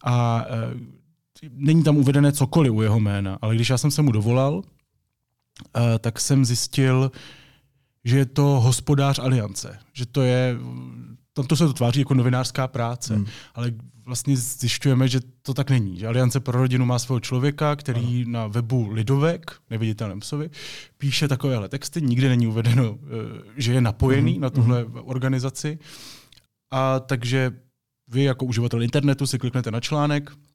A 0.04 0.46
není 1.50 1.82
tam 1.82 1.96
uvedené 1.96 2.32
cokoliv 2.32 2.72
u 2.72 2.82
jeho 2.82 3.00
jména, 3.00 3.38
ale 3.40 3.54
když 3.54 3.70
já 3.70 3.78
jsem 3.78 3.90
se 3.90 4.02
mu 4.02 4.12
dovolal, 4.12 4.62
Eh, 4.62 4.81
tak 5.98 6.20
jsem 6.20 6.44
zjistil, 6.44 7.12
že 8.04 8.18
je 8.18 8.26
to 8.26 8.42
hospodář 8.42 9.18
aliance. 9.18 9.78
Že 9.92 10.06
to 10.06 10.22
je, 10.22 10.56
tam 11.32 11.46
to 11.46 11.56
se 11.56 11.66
to 11.66 11.72
tváří 11.72 12.00
jako 12.00 12.14
novinářská 12.14 12.68
práce, 12.68 13.14
hmm. 13.14 13.26
ale 13.54 13.72
vlastně 14.06 14.36
zjišťujeme, 14.36 15.08
že 15.08 15.20
to 15.42 15.54
tak 15.54 15.70
není. 15.70 15.98
Že 15.98 16.06
Aliance 16.06 16.40
pro 16.40 16.58
rodinu 16.58 16.86
má 16.86 16.98
svého 16.98 17.20
člověka, 17.20 17.76
který 17.76 18.22
ano. 18.22 18.32
na 18.32 18.46
webu 18.46 18.88
Lidovek, 18.90 19.50
neviditelném 19.70 20.20
psovi, 20.20 20.50
píše 20.98 21.28
takovéhle 21.28 21.68
texty. 21.68 22.02
Nikde 22.02 22.28
není 22.28 22.46
uvedeno, 22.46 22.98
eh, 23.02 23.42
že 23.56 23.72
je 23.72 23.80
napojený 23.80 24.32
hmm. 24.32 24.40
na 24.40 24.50
tuhle 24.50 24.82
hmm. 24.82 24.98
organizaci. 25.04 25.78
A 26.70 27.00
takže 27.00 27.52
vy 28.08 28.22
jako 28.22 28.44
uživatel 28.44 28.82
internetu 28.82 29.26
si 29.26 29.38
kliknete 29.38 29.70
na 29.70 29.80
článek, 29.80 30.32
Eh, 30.32 30.51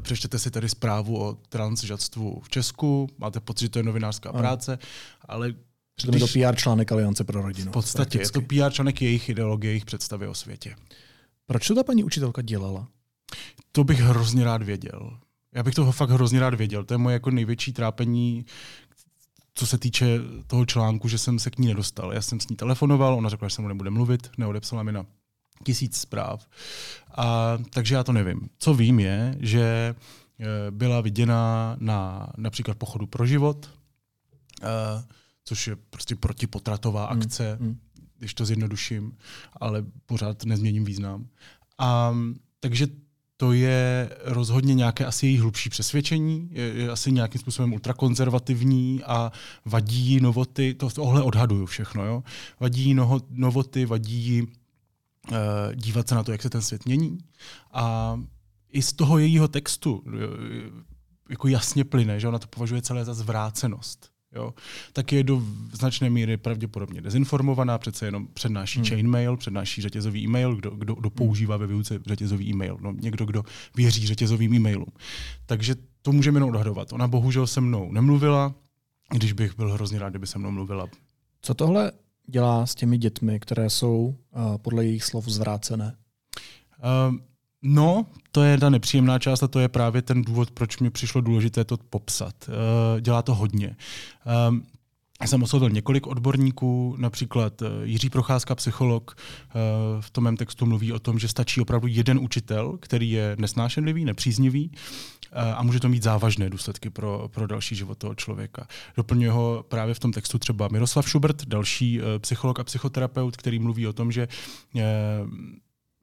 přečtěte 0.00 0.38
si 0.38 0.50
tady 0.50 0.68
zprávu 0.68 1.22
o 1.22 1.38
transžadstvu 1.48 2.40
v 2.40 2.48
Česku, 2.48 3.08
máte 3.18 3.40
pocit, 3.40 3.64
že 3.64 3.68
to 3.68 3.78
je 3.78 3.82
novinářská 3.82 4.28
ano. 4.28 4.38
práce, 4.38 4.78
ale 5.28 5.54
Přitom 5.94 6.14
je 6.14 6.20
to 6.20 6.26
PR 6.26 6.56
článek 6.56 6.92
Aliance 6.92 7.24
pro 7.24 7.42
rodinu. 7.42 7.70
V 7.70 7.72
podstatě 7.72 8.18
prakticky. 8.18 8.38
je 8.38 8.42
to 8.42 8.68
PR 8.68 8.72
článek 8.72 9.02
jejich 9.02 9.28
ideologie, 9.28 9.70
jejich 9.70 9.84
představy 9.84 10.28
o 10.28 10.34
světě. 10.34 10.76
Proč 11.46 11.68
to 11.68 11.74
ta 11.74 11.82
paní 11.82 12.04
učitelka 12.04 12.42
dělala? 12.42 12.88
To 13.72 13.84
bych 13.84 14.00
hrozně 14.00 14.44
rád 14.44 14.62
věděl. 14.62 15.18
Já 15.54 15.62
bych 15.62 15.74
toho 15.74 15.92
fakt 15.92 16.10
hrozně 16.10 16.40
rád 16.40 16.54
věděl. 16.54 16.84
To 16.84 16.94
je 16.94 16.98
moje 16.98 17.14
jako 17.14 17.30
největší 17.30 17.72
trápení, 17.72 18.46
co 19.54 19.66
se 19.66 19.78
týče 19.78 20.18
toho 20.46 20.66
článku, 20.66 21.08
že 21.08 21.18
jsem 21.18 21.38
se 21.38 21.50
k 21.50 21.58
ní 21.58 21.68
nedostal. 21.68 22.12
Já 22.12 22.22
jsem 22.22 22.40
s 22.40 22.48
ní 22.48 22.56
telefonoval, 22.56 23.14
ona 23.14 23.28
řekla, 23.28 23.48
že 23.48 23.54
se 23.54 23.62
mu 23.62 23.68
nebude 23.68 23.90
mluvit, 23.90 24.30
neodepsala 24.38 24.82
mi 24.82 24.92
na 24.92 25.06
tisíc 25.64 26.00
zpráv. 26.00 26.46
A, 27.14 27.58
takže 27.70 27.94
já 27.94 28.04
to 28.04 28.12
nevím. 28.12 28.48
Co 28.58 28.74
vím 28.74 29.00
je, 29.00 29.36
že 29.40 29.94
eh, 30.40 30.70
byla 30.70 31.00
viděna 31.00 31.76
na 31.80 32.28
například 32.36 32.78
pochodu 32.78 33.06
pro 33.06 33.26
život, 33.26 33.70
uh, 34.62 35.02
což 35.44 35.66
je 35.66 35.76
prostě 35.76 36.16
protipotratová 36.16 37.06
hmm, 37.10 37.22
akce, 37.22 37.56
mm, 37.60 37.66
mm. 37.66 37.78
když 38.18 38.34
to 38.34 38.44
zjednoduším, 38.44 39.16
ale 39.60 39.84
pořád 40.06 40.44
nezměním 40.44 40.84
význam. 40.84 41.26
A, 41.78 42.14
takže 42.60 42.86
to 43.36 43.52
je 43.52 44.10
rozhodně 44.24 44.74
nějaké 44.74 45.06
asi 45.06 45.26
její 45.26 45.38
hlubší 45.38 45.70
přesvědčení, 45.70 46.48
je, 46.52 46.64
je 46.64 46.90
asi 46.90 47.12
nějakým 47.12 47.40
způsobem 47.40 47.72
ultrakonzervativní 47.72 49.02
a 49.06 49.32
vadí 49.64 50.20
novoty, 50.20 50.74
to 50.74 50.90
tohle 50.90 51.22
odhaduju 51.22 51.66
všechno, 51.66 52.04
jo? 52.04 52.22
vadí 52.60 52.94
noho, 52.94 53.20
novoty, 53.30 53.86
vadí 53.86 54.42
dívat 55.74 56.08
se 56.08 56.14
na 56.14 56.22
to, 56.22 56.32
jak 56.32 56.42
se 56.42 56.50
ten 56.50 56.62
svět 56.62 56.86
mění 56.86 57.18
a 57.72 58.16
i 58.72 58.82
z 58.82 58.92
toho 58.92 59.18
jejího 59.18 59.48
textu 59.48 60.04
jako 61.30 61.48
jasně 61.48 61.84
plyne, 61.84 62.20
že 62.20 62.28
ona 62.28 62.38
to 62.38 62.46
považuje 62.46 62.82
celé 62.82 63.04
za 63.04 63.14
zvrácenost. 63.14 64.12
Jo, 64.34 64.54
tak 64.92 65.12
je 65.12 65.24
do 65.24 65.42
značné 65.72 66.10
míry 66.10 66.36
pravděpodobně 66.36 67.00
dezinformovaná, 67.00 67.78
přece 67.78 68.06
jenom 68.06 68.28
přednáší 68.34 68.78
hmm. 68.78 68.88
chainmail, 68.88 69.36
přednáší 69.36 69.82
řetězový 69.82 70.24
e-mail, 70.24 70.56
kdo, 70.56 70.70
kdo, 70.70 70.94
kdo 70.94 71.10
používá 71.10 71.56
ve 71.56 71.66
výuce 71.66 71.98
řetězový 72.06 72.50
e-mail, 72.50 72.78
no, 72.80 72.92
někdo, 72.92 73.24
kdo 73.24 73.42
věří 73.76 74.06
řetězovým 74.06 74.54
e-mailům. 74.54 74.92
Takže 75.46 75.74
to 76.02 76.12
můžeme 76.12 76.36
jenom 76.36 76.50
odhadovat. 76.50 76.92
Ona 76.92 77.08
bohužel 77.08 77.46
se 77.46 77.60
mnou 77.60 77.92
nemluvila, 77.92 78.54
když 79.10 79.32
bych 79.32 79.56
byl 79.56 79.72
hrozně 79.72 79.98
rád, 79.98 80.10
kdyby 80.10 80.26
se 80.26 80.38
mnou 80.38 80.50
mluvila. 80.50 80.86
Co 81.42 81.54
tohle 81.54 81.92
dělá 82.26 82.66
s 82.66 82.74
těmi 82.74 82.98
dětmi, 82.98 83.40
které 83.40 83.70
jsou 83.70 84.14
uh, 84.30 84.58
podle 84.58 84.84
jejich 84.84 85.04
slov 85.04 85.24
zvrácené? 85.28 85.96
Uh, 87.08 87.16
No, 87.64 88.06
to 88.32 88.42
je 88.42 88.58
ta 88.58 88.70
nepříjemná 88.70 89.18
část 89.18 89.42
a 89.42 89.48
to 89.48 89.60
je 89.60 89.68
právě 89.68 90.02
ten 90.02 90.22
důvod, 90.22 90.50
proč 90.50 90.78
mi 90.78 90.90
přišlo 90.90 91.20
důležité 91.20 91.64
to 91.64 91.76
popsat. 91.76 92.34
Uh, 92.48 93.00
dělá 93.00 93.22
to 93.22 93.34
hodně. 93.34 93.76
Jsem 95.26 95.42
oslovil 95.42 95.70
několik 95.70 96.06
odborníků, 96.06 96.96
například 96.98 97.62
eh, 97.62 97.66
Jiří 97.82 98.10
Procházka, 98.10 98.54
psycholog, 98.54 99.16
eh, 99.16 99.52
v 100.00 100.10
tom 100.10 100.24
mém 100.24 100.36
textu 100.36 100.66
mluví 100.66 100.92
o 100.92 100.98
tom, 100.98 101.18
že 101.18 101.28
stačí 101.28 101.60
opravdu 101.60 101.86
jeden 101.86 102.18
učitel, 102.18 102.78
který 102.80 103.10
je 103.10 103.36
nesnášenlivý, 103.38 104.04
nepříznivý 104.04 104.72
a 105.54 105.62
může 105.62 105.80
to 105.80 105.88
mít 105.88 106.02
závažné 106.02 106.50
důsledky 106.50 106.90
pro, 106.90 107.28
pro 107.28 107.46
další 107.46 107.74
život 107.74 107.98
toho 107.98 108.14
člověka. 108.14 108.66
Doplňuje 108.96 109.30
ho 109.30 109.64
právě 109.68 109.94
v 109.94 109.98
tom 109.98 110.12
textu 110.12 110.38
třeba 110.38 110.68
Miroslav 110.68 111.08
Schubert, 111.08 111.44
další 111.44 112.00
psycholog 112.18 112.60
a 112.60 112.64
psychoterapeut, 112.64 113.36
který 113.36 113.58
mluví 113.58 113.86
o 113.86 113.92
tom, 113.92 114.12
že 114.12 114.28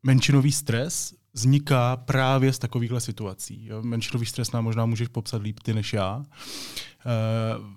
menšinový 0.03 0.51
stres 0.51 1.13
vzniká 1.33 1.97
právě 1.97 2.53
z 2.53 2.59
takovýchhle 2.59 3.01
situací. 3.01 3.69
Menšinový 3.81 4.25
stres 4.25 4.51
nám 4.51 4.63
možná 4.63 4.85
můžeš 4.85 5.07
popsat 5.07 5.41
líp 5.41 5.59
ty 5.59 5.73
než 5.73 5.93
já. 5.93 6.23
E, 6.25 7.13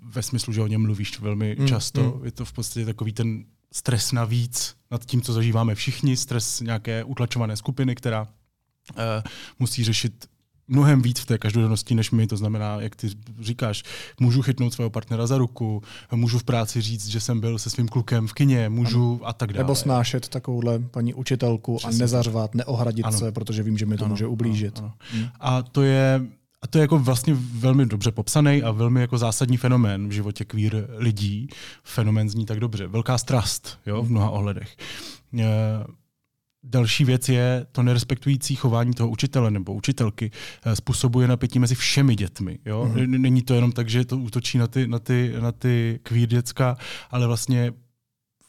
ve 0.03 0.23
smyslu, 0.23 0.53
že 0.53 0.61
o 0.61 0.67
něm 0.67 0.81
mluvíš 0.81 1.19
velmi 1.19 1.55
mm, 1.59 1.67
často. 1.67 2.01
Mm. 2.03 2.25
Je 2.25 2.31
to 2.31 2.45
v 2.45 2.53
podstatě 2.53 2.85
takový 2.85 3.13
ten 3.13 3.45
stres 3.71 4.11
navíc 4.11 4.75
nad 4.91 5.05
tím, 5.05 5.21
co 5.21 5.33
zažíváme 5.33 5.75
všichni, 5.75 6.17
stres 6.17 6.59
nějaké 6.59 7.03
utlačované 7.03 7.57
skupiny, 7.57 7.95
která 7.95 8.27
e, 8.97 9.23
musí 9.59 9.83
řešit 9.83 10.29
mnohem 10.67 11.01
víc 11.01 11.19
v 11.19 11.25
té 11.25 11.37
každodennosti 11.37 11.95
než 11.95 12.11
my. 12.11 12.27
To 12.27 12.37
znamená, 12.37 12.81
jak 12.81 12.95
ty 12.95 13.07
říkáš, 13.39 13.83
můžu 14.19 14.41
chytnout 14.41 14.73
svého 14.73 14.89
partnera 14.89 15.27
za 15.27 15.37
ruku, 15.37 15.83
můžu 16.11 16.39
v 16.39 16.43
práci 16.43 16.81
říct, 16.81 17.07
že 17.07 17.19
jsem 17.19 17.39
byl 17.39 17.59
se 17.59 17.69
svým 17.69 17.87
klukem 17.87 18.27
v 18.27 18.33
kině, 18.33 18.69
můžu 18.69 19.19
ano. 19.21 19.29
a 19.29 19.33
tak 19.33 19.53
dále. 19.53 19.63
Nebo 19.63 19.75
snášet 19.75 20.29
takovouhle 20.29 20.79
paní 20.79 21.13
učitelku 21.13 21.77
Přesně. 21.77 21.97
a 21.97 21.99
nezařvat, 21.99 22.55
neohradit 22.55 23.05
ano. 23.05 23.17
se, 23.17 23.31
protože 23.31 23.63
vím, 23.63 23.77
že 23.77 23.85
mi 23.85 23.97
to 23.97 24.05
ano, 24.05 24.13
může 24.13 24.27
ublížit. 24.27 24.77
Ano, 24.77 24.87
ano. 24.87 24.95
Hmm. 25.11 25.29
A 25.39 25.61
to 25.61 25.81
je 25.81 26.21
a 26.61 26.67
to 26.67 26.77
je 26.77 26.81
jako 26.81 26.99
vlastně 26.99 27.33
velmi 27.37 27.85
dobře 27.85 28.11
popsaný 28.11 28.63
a 28.63 28.71
velmi 28.71 29.01
jako 29.01 29.17
zásadní 29.17 29.57
fenomén 29.57 30.09
v 30.09 30.11
životě 30.11 30.45
queer 30.45 30.87
lidí. 30.97 31.47
Fenomén 31.83 32.29
zní 32.29 32.45
tak 32.45 32.59
dobře. 32.59 32.87
Velká 32.87 33.17
strast 33.17 33.79
jo, 33.85 34.03
v 34.03 34.11
mnoha 34.11 34.29
ohledech. 34.29 34.77
Další 36.63 37.05
věc 37.05 37.29
je 37.29 37.65
to 37.71 37.83
nerespektující 37.83 38.55
chování 38.55 38.93
toho 38.93 39.09
učitele 39.09 39.51
nebo 39.51 39.73
učitelky 39.73 40.31
eh, 40.65 40.75
způsobuje 40.75 41.27
napětí 41.27 41.59
mezi 41.59 41.75
všemi 41.75 42.15
dětmi. 42.15 42.59
Jo? 42.65 42.91
Mm-hmm. 42.93 43.07
Není 43.07 43.41
to 43.41 43.53
jenom 43.53 43.71
tak, 43.71 43.89
že 43.89 44.05
to 44.05 44.17
útočí 44.17 44.57
na 44.57 44.67
ty, 44.67 44.87
na 44.87 44.99
ty, 44.99 45.33
na 45.39 45.51
ty 45.51 45.99
queer 46.03 46.27
děcka, 46.27 46.77
ale 47.11 47.27
vlastně 47.27 47.73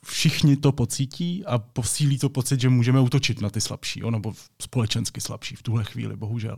všichni 0.05 0.57
to 0.57 0.73
pocítí 0.73 1.45
a 1.47 1.59
posílí 1.59 2.19
to 2.19 2.29
pocit, 2.29 2.61
že 2.61 2.69
můžeme 2.69 3.01
útočit 3.01 3.41
na 3.41 3.51
ty 3.51 3.61
slabší, 3.61 4.01
jo? 4.01 4.11
nebo 4.11 4.33
společensky 4.63 5.21
slabší 5.21 5.57
v 5.57 5.63
tuhle 5.63 5.85
chvíli, 5.85 6.17
bohužel. 6.17 6.57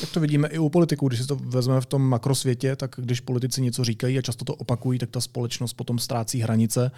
Tak 0.00 0.10
to 0.10 0.20
vidíme 0.20 0.48
i 0.48 0.58
u 0.58 0.68
politiků, 0.68 1.08
když 1.08 1.20
si 1.20 1.26
to 1.26 1.36
vezmeme 1.36 1.80
v 1.80 1.86
tom 1.86 2.02
makrosvětě, 2.02 2.76
tak 2.76 2.94
když 2.98 3.20
politici 3.20 3.62
něco 3.62 3.84
říkají 3.84 4.18
a 4.18 4.22
často 4.22 4.44
to 4.44 4.54
opakují, 4.54 4.98
tak 4.98 5.10
ta 5.10 5.20
společnost 5.20 5.72
potom 5.72 5.98
ztrácí 5.98 6.40
hranice 6.40 6.90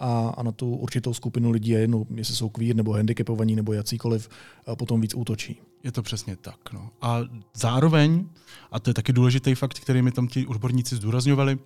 a, 0.00 0.34
a 0.36 0.42
na 0.42 0.52
tu 0.52 0.76
určitou 0.76 1.14
skupinu 1.14 1.50
lidí 1.50 1.70
je 1.70 1.88
jestli 2.14 2.34
jsou 2.34 2.48
queer 2.48 2.76
nebo 2.76 2.92
handicapovaní 2.92 3.56
nebo 3.56 3.72
jakýkoliv, 3.72 4.28
potom 4.74 5.00
víc 5.00 5.14
útočí. 5.14 5.60
Je 5.84 5.92
to 5.92 6.02
přesně 6.02 6.36
tak. 6.36 6.72
No. 6.72 6.90
A 7.00 7.20
zároveň, 7.54 8.26
a 8.72 8.80
to 8.80 8.90
je 8.90 8.94
taky 8.94 9.12
důležitý 9.12 9.54
fakt, 9.54 9.78
který 9.78 10.02
mi 10.02 10.12
tam 10.12 10.28
ti 10.28 10.46
odborníci 10.46 10.96
zdůrazňovali, 10.96 11.58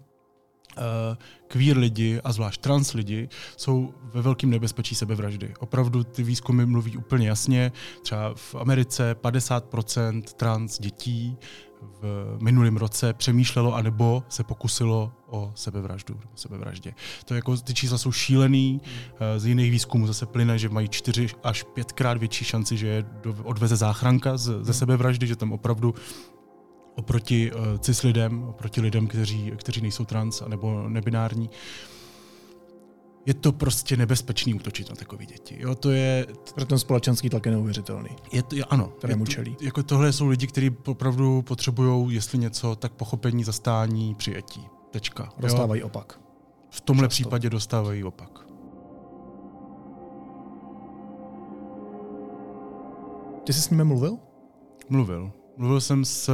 queer 1.48 1.76
lidi 1.78 2.20
a 2.24 2.32
zvlášť 2.32 2.60
trans 2.60 2.92
lidi 2.92 3.28
jsou 3.56 3.94
ve 4.14 4.22
velkém 4.22 4.50
nebezpečí 4.50 4.94
sebevraždy. 4.94 5.54
Opravdu 5.58 6.04
ty 6.04 6.22
výzkumy 6.22 6.66
mluví 6.66 6.96
úplně 6.96 7.28
jasně. 7.28 7.72
Třeba 8.02 8.34
v 8.34 8.54
Americe 8.54 9.16
50% 9.22 10.22
trans 10.22 10.78
dětí 10.78 11.38
v 12.02 12.36
minulém 12.42 12.76
roce 12.76 13.12
přemýšlelo 13.12 13.74
anebo 13.74 14.24
se 14.28 14.44
pokusilo 14.44 15.12
o 15.26 15.52
sebevraždu 15.54 16.14
nebo 16.14 16.32
sebevraždě. 16.34 16.94
To 17.24 17.34
jako, 17.34 17.56
ty 17.56 17.74
čísla 17.74 17.98
jsou 17.98 18.12
šílený, 18.12 18.80
eh, 19.20 19.40
z 19.40 19.46
jiných 19.46 19.70
výzkumů 19.70 20.06
zase 20.06 20.26
plyne, 20.26 20.58
že 20.58 20.68
mají 20.68 20.88
čtyři 20.88 21.26
až 21.42 21.62
pětkrát 21.62 22.18
větší 22.18 22.44
šanci, 22.44 22.76
že 22.76 22.86
je 22.86 23.04
odveze 23.42 23.76
záchranka 23.76 24.36
z, 24.36 24.64
ze 24.64 24.72
sebevraždy, 24.72 25.26
že 25.26 25.36
tam 25.36 25.52
opravdu 25.52 25.94
oproti 26.94 27.52
uh, 27.52 27.78
cis 27.78 28.02
lidem, 28.02 28.42
oproti 28.42 28.80
lidem, 28.80 29.06
kteří, 29.06 29.52
kteří 29.56 29.80
nejsou 29.80 30.04
trans 30.04 30.42
nebo 30.48 30.88
nebinární, 30.88 31.50
je 33.26 33.34
to 33.34 33.52
prostě 33.52 33.96
nebezpečný 33.96 34.54
útočit 34.54 34.90
na 34.90 34.96
takové 34.96 35.26
děti. 35.26 35.56
Jo, 35.58 35.74
to 35.74 35.90
je... 35.90 36.26
Pro 36.54 36.64
ten 36.64 36.78
společenský 36.78 37.30
tlak 37.30 37.46
je 37.46 37.52
neuvěřitelný. 37.52 38.10
Je 38.32 38.42
to, 38.42 38.54
je, 38.54 38.64
ano. 38.64 38.86
Kterému 38.86 39.26
čelí. 39.26 39.56
Jako 39.60 39.82
tohle 39.82 40.12
jsou 40.12 40.26
lidi, 40.26 40.46
kteří 40.46 40.70
opravdu 40.86 41.42
potřebují, 41.42 42.14
jestli 42.14 42.38
něco, 42.38 42.76
tak 42.76 42.92
pochopení, 42.92 43.44
zastání, 43.44 44.14
přijetí. 44.14 44.66
Tečka. 44.90 45.32
Dostávají 45.38 45.80
jo? 45.80 45.86
opak. 45.86 46.20
V 46.70 46.80
tomhle 46.80 47.08
Často. 47.08 47.14
případě 47.14 47.50
dostávají 47.50 48.04
opak. 48.04 48.46
Ty 53.44 53.52
jsi 53.52 53.62
s 53.62 53.70
nimi 53.70 53.84
mluvil? 53.84 54.18
Mluvil. 54.88 55.32
Mluvil 55.56 55.80
jsem 55.80 56.04
s... 56.04 56.30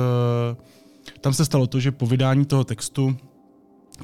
Tam 1.21 1.35
se 1.35 1.45
stalo 1.45 1.67
to, 1.67 1.81
že 1.81 1.93
po 1.93 2.07
vydání 2.07 2.45
toho 2.45 2.65
textu 2.65 3.17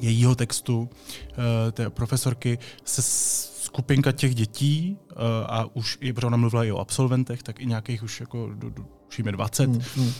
jejího 0.01 0.35
textu, 0.35 0.89
eh, 1.31 1.71
té 1.71 1.89
profesorky, 1.89 2.59
se 2.83 3.01
skupinka 3.65 4.11
těch 4.11 4.35
dětí, 4.35 4.97
eh, 5.11 5.15
a 5.45 5.65
už 5.73 5.97
i, 6.01 6.13
protože 6.13 6.27
ona 6.27 6.37
mluvila 6.37 6.63
i 6.63 6.71
o 6.71 6.77
absolventech, 6.77 7.43
tak 7.43 7.59
i 7.59 7.65
nějakých 7.65 8.03
už 8.03 8.19
jako, 8.19 8.49
už 9.07 9.17
jim 9.17 9.25
je 9.25 9.31
20, 9.31 9.67
mm, 9.67 9.81
mm. 9.97 10.11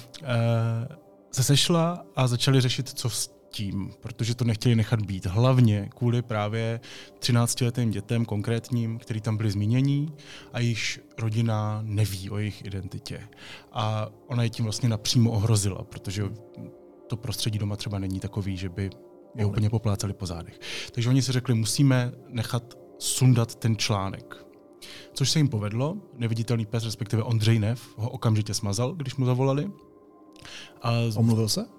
se 1.32 1.44
sešla 1.44 2.06
a 2.16 2.28
začali 2.28 2.62
řešit, 2.62 2.90
co 2.90 3.10
s 3.10 3.37
tím, 3.50 3.92
protože 4.00 4.36
to 4.36 4.46
nechtěli 4.46 4.76
nechat 4.76 5.02
být. 5.02 5.26
Hlavně 5.26 5.90
kvůli 5.96 6.22
právě 6.22 6.80
13-letým 7.20 7.90
dětem 7.90 8.26
konkrétním, 8.26 9.00
který 9.00 9.22
tam 9.22 9.38
byli 9.38 9.52
zmínění 9.52 10.14
a 10.54 10.60
již 10.60 11.02
rodina 11.18 11.80
neví 11.84 12.30
o 12.30 12.38
jejich 12.38 12.66
identitě. 12.66 13.28
A 13.72 14.08
ona 14.28 14.44
je 14.44 14.50
tím 14.50 14.66
vlastně 14.66 14.90
napřímo 14.90 15.32
ohrozila, 15.32 15.84
protože 15.84 16.24
to 17.08 17.18
prostředí 17.18 17.60
doma 17.60 17.76
třeba 17.76 18.00
není 18.00 18.20
takový, 18.20 18.58
že 18.58 18.70
by 18.70 18.90
je 19.36 19.46
úplně 19.46 19.70
popláceli 19.70 20.14
po 20.14 20.26
zádech. 20.26 20.60
Takže 20.92 21.10
oni 21.10 21.22
si 21.22 21.32
řekli, 21.32 21.54
musíme 21.54 22.12
nechat 22.28 22.78
sundat 23.00 23.56
ten 23.56 23.78
článek. 23.78 24.46
Což 25.14 25.30
se 25.30 25.40
jim 25.40 25.48
povedlo. 25.48 25.98
Neviditelný 26.14 26.66
pes, 26.66 26.84
respektive 26.84 27.24
Ondřej 27.24 27.60
Nev, 27.60 27.98
ho 27.98 28.10
okamžitě 28.10 28.54
smazal, 28.54 28.94
když 28.94 29.16
mu 29.16 29.26
zavolali. 29.26 29.72
A 30.82 30.92
omluvil 31.16 31.50
se? 31.50 31.77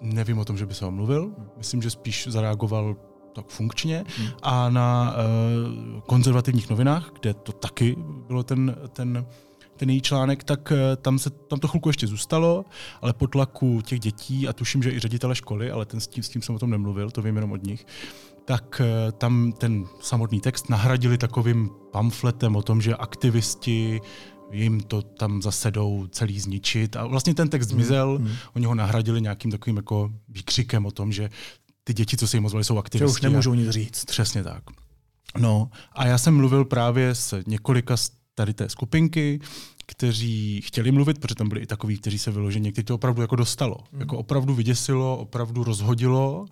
Nevím 0.00 0.38
o 0.38 0.44
tom, 0.44 0.58
že 0.58 0.66
by 0.66 0.74
se 0.74 0.86
omluvil. 0.86 1.30
Myslím, 1.56 1.82
že 1.82 1.90
spíš 1.90 2.26
zareagoval 2.30 2.96
tak 3.32 3.46
funkčně. 3.48 4.04
Hmm. 4.16 4.28
A 4.42 4.70
na 4.70 5.14
uh, 5.14 6.00
konzervativních 6.00 6.70
novinách, 6.70 7.10
kde 7.20 7.34
to 7.34 7.52
taky 7.52 7.96
bylo 8.26 8.42
ten, 8.42 8.76
ten 8.92 9.26
ten 9.80 9.90
její 9.90 10.00
článek, 10.00 10.44
tak 10.44 10.72
eh, 10.72 10.96
tam, 10.96 11.18
se, 11.18 11.30
tam 11.30 11.58
to 11.58 11.68
chvilku 11.68 11.88
ještě 11.88 12.06
zůstalo, 12.06 12.64
ale 13.02 13.12
po 13.12 13.26
tlaku 13.26 13.82
těch 13.82 14.00
dětí, 14.00 14.48
a 14.48 14.52
tuším, 14.52 14.82
že 14.82 14.90
i 14.90 14.98
ředitele 14.98 15.34
školy, 15.34 15.70
ale 15.70 15.86
ten 15.86 16.00
s 16.00 16.08
tím, 16.08 16.22
s 16.22 16.28
tím 16.28 16.42
jsem 16.42 16.54
o 16.54 16.58
tom 16.58 16.70
nemluvil, 16.70 17.10
to 17.10 17.22
vím 17.22 17.36
jenom 17.36 17.52
od 17.52 17.62
nich, 17.62 17.86
tak 18.44 18.80
eh, 18.84 19.12
tam 19.12 19.52
ten 19.52 19.84
samotný 20.00 20.40
text 20.40 20.68
nahradili 20.68 21.18
takovým 21.18 21.70
pamfletem 21.92 22.56
o 22.56 22.62
tom, 22.62 22.80
že 22.80 22.96
aktivisti 22.96 24.00
jim 24.52 24.80
to 24.80 25.02
tam 25.02 25.42
zase 25.42 25.70
jdou 25.70 26.06
celý 26.06 26.40
zničit. 26.40 26.96
A 26.96 27.06
vlastně 27.06 27.34
ten 27.34 27.48
text 27.48 27.68
zmizel, 27.68 28.18
mm, 28.18 28.24
mm. 28.24 28.34
oni 28.56 28.66
ho 28.66 28.74
nahradili 28.74 29.20
nějakým 29.20 29.50
takovým 29.50 29.76
jako 29.76 30.10
výkřikem 30.28 30.86
o 30.86 30.90
tom, 30.90 31.12
že 31.12 31.30
ty 31.84 31.94
děti, 31.94 32.16
co 32.16 32.28
se 32.28 32.36
jim 32.36 32.44
ozvali, 32.44 32.64
jsou 32.64 32.78
aktivisti. 32.78 33.12
Že 33.12 33.12
už 33.12 33.22
nemůžou 33.22 33.54
nic 33.54 33.70
říct. 33.70 34.04
Přesně 34.04 34.44
tak. 34.44 34.62
No 35.38 35.70
a 35.92 36.06
já 36.06 36.18
jsem 36.18 36.36
mluvil 36.36 36.64
právě 36.64 37.14
s 37.14 37.42
několika 37.46 37.96
z 37.96 38.10
tady 38.34 38.54
té 38.54 38.68
skupinky, 38.68 39.40
kteří 39.86 40.60
chtěli 40.60 40.92
mluvit, 40.92 41.18
protože 41.18 41.34
tam 41.34 41.48
byli 41.48 41.60
i 41.60 41.66
takový, 41.66 41.98
kteří 41.98 42.18
se 42.18 42.30
vyložili, 42.30 42.64
někteří 42.64 42.84
to 42.84 42.94
opravdu 42.94 43.22
jako 43.22 43.36
dostalo. 43.36 43.76
Mm. 43.92 44.00
Jako 44.00 44.18
opravdu 44.18 44.54
vyděsilo, 44.54 45.18
opravdu 45.18 45.64
rozhodilo, 45.64 46.46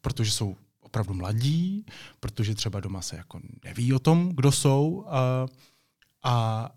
protože 0.00 0.30
jsou 0.30 0.56
opravdu 0.80 1.14
mladí, 1.14 1.84
protože 2.20 2.54
třeba 2.54 2.80
doma 2.80 3.02
se 3.02 3.16
jako 3.16 3.40
neví 3.64 3.92
o 3.92 3.98
tom, 3.98 4.28
kdo 4.34 4.52
jsou 4.52 5.04
a, 5.08 5.46
a 6.22 6.70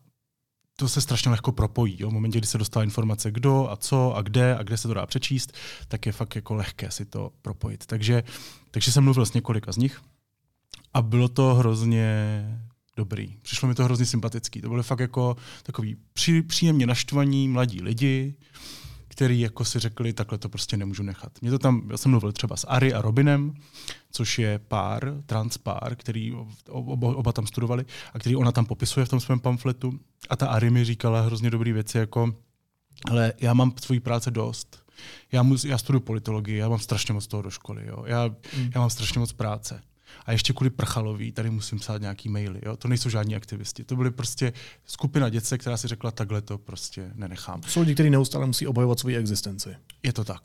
to 0.80 0.90
se 0.90 1.02
strašně 1.02 1.32
lehko 1.32 1.52
propojí. 1.52 1.96
Jo? 2.00 2.10
V 2.10 2.14
momentě, 2.14 2.38
kdy 2.38 2.48
se 2.48 2.58
dostala 2.58 2.84
informace, 2.84 3.32
kdo 3.32 3.72
a 3.72 3.76
co 3.76 4.16
a 4.16 4.22
kde 4.22 4.58
a 4.58 4.64
kde 4.64 4.78
se 4.78 4.88
to 4.88 4.94
dá 4.94 5.06
přečíst, 5.06 5.54
tak 5.88 6.06
je 6.06 6.12
fakt 6.12 6.36
jako 6.36 6.54
lehké 6.54 6.92
si 6.92 7.06
to 7.06 7.32
propojit. 7.42 7.86
Takže, 7.86 8.24
takže 8.72 8.92
jsem 8.92 9.04
mluvil 9.04 9.26
s 9.26 9.34
několika 9.34 9.72
z 9.72 9.78
nich 9.78 10.02
a 10.94 11.02
bylo 11.02 11.28
to 11.28 11.54
hrozně 11.54 12.10
dobrý. 12.98 13.38
Přišlo 13.42 13.68
mi 13.68 13.76
to 13.76 13.84
hrozně 13.84 14.06
sympatický. 14.06 14.62
To 14.62 14.70
byly 14.70 14.84
fakt 14.84 15.00
jako 15.00 15.38
takový 15.64 15.98
pří, 16.14 16.42
příjemně 16.42 16.88
naštvaní 16.88 17.48
mladí 17.48 17.82
lidi, 17.82 18.36
který 19.18 19.40
jako 19.40 19.66
si 19.66 19.80
řekli, 19.80 20.14
takhle 20.14 20.38
to 20.38 20.50
prostě 20.50 20.78
nemůžu 20.78 21.04
nechat. 21.04 21.42
Mě 21.42 21.52
to 21.52 21.60
tam, 21.60 21.88
já 21.92 21.98
jsem 21.98 22.12
mluvil 22.12 22.32
třeba 22.32 22.56
s 22.58 22.68
Ari 22.68 22.94
a 22.94 23.02
Robinem, 23.02 23.54
což 24.12 24.40
je 24.40 24.60
pár, 24.60 25.14
trans 25.26 25.58
pár, 25.58 25.96
který 25.96 26.34
oba, 26.70 27.08
oba 27.08 27.32
tam 27.32 27.48
studovali 27.48 27.86
a 28.14 28.20
který 28.20 28.36
ona 28.36 28.52
tam 28.52 28.66
popisuje 28.66 29.06
v 29.06 29.10
tom 29.10 29.20
svém 29.20 29.40
pamfletu. 29.40 30.00
A 30.30 30.36
ta 30.36 30.48
Ari 30.48 30.70
mi 30.70 30.86
říkala 30.86 31.22
hrozně 31.22 31.50
dobré 31.50 31.74
věci, 31.74 31.98
jako 31.98 32.36
ale 33.12 33.34
já 33.42 33.54
mám 33.54 33.74
svoji 33.82 34.00
práce 34.00 34.32
dost. 34.32 34.84
Já, 35.32 35.44
mus, 35.44 35.66
já 35.66 35.78
studuju 35.78 36.02
politologii, 36.02 36.58
já 36.58 36.70
mám 36.70 36.80
strašně 36.80 37.14
moc 37.14 37.28
toho 37.28 37.42
do 37.42 37.50
školy. 37.50 37.86
Jo. 37.88 38.04
Já, 38.06 38.28
mm. 38.28 38.72
já 38.76 38.82
mám 38.82 38.90
strašně 38.90 39.20
moc 39.20 39.34
práce. 39.34 39.82
A 40.28 40.32
ještě 40.32 40.54
kvůli 40.54 40.70
Prchalovi 40.70 41.32
tady 41.32 41.50
musím 41.50 41.80
psát 41.80 42.02
nějaký 42.02 42.30
maily. 42.30 42.60
Jo? 42.66 42.78
To 42.78 42.88
nejsou 42.88 43.10
žádní 43.10 43.36
aktivisti. 43.36 43.84
To 43.84 43.96
byly 43.96 44.12
prostě 44.12 44.54
skupina 44.86 45.30
dětce, 45.30 45.58
která 45.58 45.78
si 45.78 45.88
řekla, 45.88 46.12
takhle 46.12 46.42
to 46.42 46.58
prostě 46.58 47.12
nenechám. 47.16 47.64
Jsou 47.64 47.80
lidi, 47.80 47.94
kteří 47.94 48.10
neustále 48.10 48.46
musí 48.46 48.68
obhajovat 48.68 49.00
svoji 49.00 49.18
existenci. 49.18 49.70
Je 50.04 50.14
to 50.14 50.24
tak. 50.24 50.42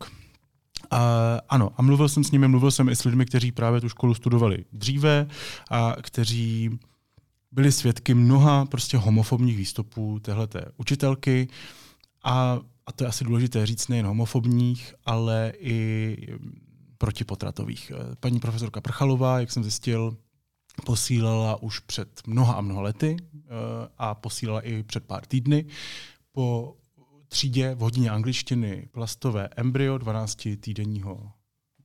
A, 0.91 1.41
ano, 1.49 1.71
a 1.77 1.83
mluvil 1.83 2.09
jsem 2.09 2.25
s 2.25 2.31
nimi, 2.31 2.49
mluvil 2.49 2.71
jsem 2.71 2.89
i 2.89 2.97
s 2.97 3.05
lidmi, 3.05 3.27
kteří 3.27 3.53
právě 3.53 3.81
tu 3.81 3.89
školu 3.89 4.15
studovali 4.15 4.65
dříve 4.73 5.27
a 5.71 5.97
kteří 6.03 6.79
byli 7.53 7.73
svědky 7.73 8.15
mnoha 8.15 8.65
prostě 8.67 8.97
homofobních 8.97 9.57
výstupů 9.57 10.19
téhleté 10.19 10.65
učitelky 10.77 11.49
a, 12.25 12.59
a 12.87 12.93
to 12.93 13.05
je 13.05 13.09
asi 13.09 13.25
důležité 13.25 13.67
říct 13.67 13.89
nejen 13.89 14.07
homofobních, 14.07 14.95
ale 15.05 15.53
i 15.59 16.17
protipotratových. 17.03 17.91
Eh, 17.91 18.17
paní 18.21 18.41
profesorka 18.41 18.81
Prchalová, 18.81 19.41
jak 19.41 19.53
jsem 19.53 19.63
zjistil, 19.63 20.17
posílala 20.87 21.63
už 21.63 21.79
před 21.79 22.27
mnoha 22.27 22.55
a 22.55 22.61
mnoha 22.61 22.81
lety 22.81 23.17
eh, 23.19 23.49
a 23.99 24.15
posílala 24.15 24.61
i 24.61 24.83
před 24.83 25.05
pár 25.05 25.27
týdny 25.27 25.67
po 26.33 26.77
třídě 27.29 27.75
v 27.75 27.79
hodině 27.79 28.11
angličtiny 28.11 28.89
plastové 28.93 29.49
embryo 29.57 29.99
12 29.99 30.49
týdenního 30.61 31.33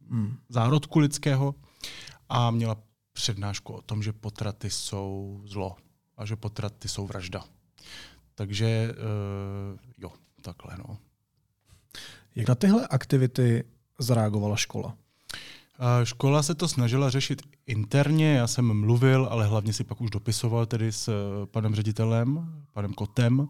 hmm. 0.10 0.38
zárodku 0.50 1.00
lidského 1.00 1.56
a 2.30 2.52
měla 2.52 2.78
přednášku 3.14 3.74
o 3.74 3.82
tom, 3.82 4.04
že 4.04 4.14
potraty 4.14 4.70
jsou 4.70 5.42
zlo 5.46 5.76
a 6.18 6.26
že 6.26 6.36
potraty 6.36 6.88
jsou 6.88 7.08
vražda. 7.08 7.44
Takže 8.36 8.92
uh, 8.92 9.80
jo, 9.98 10.12
takhle 10.42 10.78
no. 10.78 10.98
Jak 12.36 12.48
na 12.48 12.56
tyhle 12.56 12.88
aktivity 12.88 13.64
zareagovala 14.00 14.56
škola? 14.56 14.98
Škola 16.04 16.44
se 16.44 16.56
to 16.56 16.68
snažila 16.68 17.10
řešit 17.10 17.42
interně, 17.66 18.34
já 18.36 18.48
jsem 18.48 18.80
mluvil, 18.80 19.28
ale 19.32 19.48
hlavně 19.48 19.74
si 19.74 19.84
pak 19.84 20.02
už 20.02 20.10
dopisoval 20.10 20.66
tedy 20.66 20.92
s 20.92 21.08
eh, 21.08 21.46
panem 21.46 21.76
ředitelem, 21.76 22.54
panem 22.74 22.94
Kotem, 22.94 23.48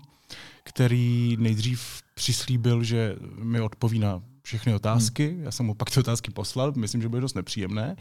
který 0.64 1.38
nejdřív 1.40 2.02
přislíbil, 2.14 2.84
že 2.84 3.16
mi 3.36 3.62
odpoví 3.62 4.00
na 4.00 4.22
všechny 4.42 4.74
otázky. 4.74 5.30
Hmm. 5.30 5.44
Já 5.44 5.52
jsem 5.52 5.66
mu 5.66 5.74
pak 5.74 5.90
ty 5.90 6.00
otázky 6.00 6.32
poslal, 6.32 6.74
myslím, 6.76 7.02
že 7.02 7.10
bude 7.10 7.22
dost 7.22 7.34
nepříjemné. 7.34 7.96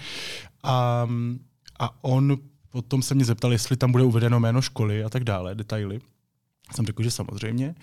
A, 0.63 1.07
a 1.79 2.05
on 2.05 2.37
potom 2.71 3.03
se 3.03 3.15
mě 3.15 3.25
zeptal, 3.25 3.53
jestli 3.53 3.77
tam 3.77 3.93
bude 3.93 4.05
uvedeno 4.05 4.41
jméno 4.41 4.63
školy 4.63 5.05
a 5.05 5.09
tak 5.09 5.25
dále, 5.25 5.55
detaily. 5.55 6.01
Jsem 6.75 6.87
řekl, 6.87 7.03
že 7.03 7.11
samozřejmě. 7.11 7.75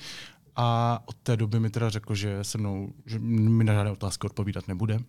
A 0.56 1.00
od 1.06 1.16
té 1.16 1.38
doby 1.38 1.60
mi 1.60 1.70
teda 1.70 1.90
řekl, 1.90 2.16
že 2.16 2.44
se 2.44 2.58
mnou, 2.58 2.94
že 3.06 3.20
mi 3.20 3.64
na 3.64 3.74
žádné 3.74 3.92
otázky 3.92 4.28
odpovídat 4.28 4.68
nebude. 4.68 5.00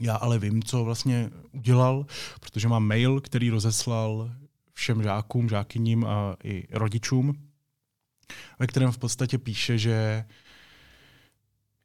Já 0.00 0.16
ale 0.16 0.38
vím, 0.38 0.62
co 0.62 0.84
vlastně 0.84 1.30
udělal, 1.52 2.06
protože 2.40 2.68
mám 2.68 2.84
mail, 2.84 3.20
který 3.20 3.50
rozeslal 3.50 4.30
všem 4.72 5.02
žákům, 5.02 5.48
žákyním 5.48 6.04
a 6.04 6.36
i 6.44 6.66
rodičům, 6.70 7.34
ve 8.58 8.66
kterém 8.66 8.92
v 8.92 8.98
podstatě 8.98 9.38
píše, 9.38 9.78
že 9.78 10.24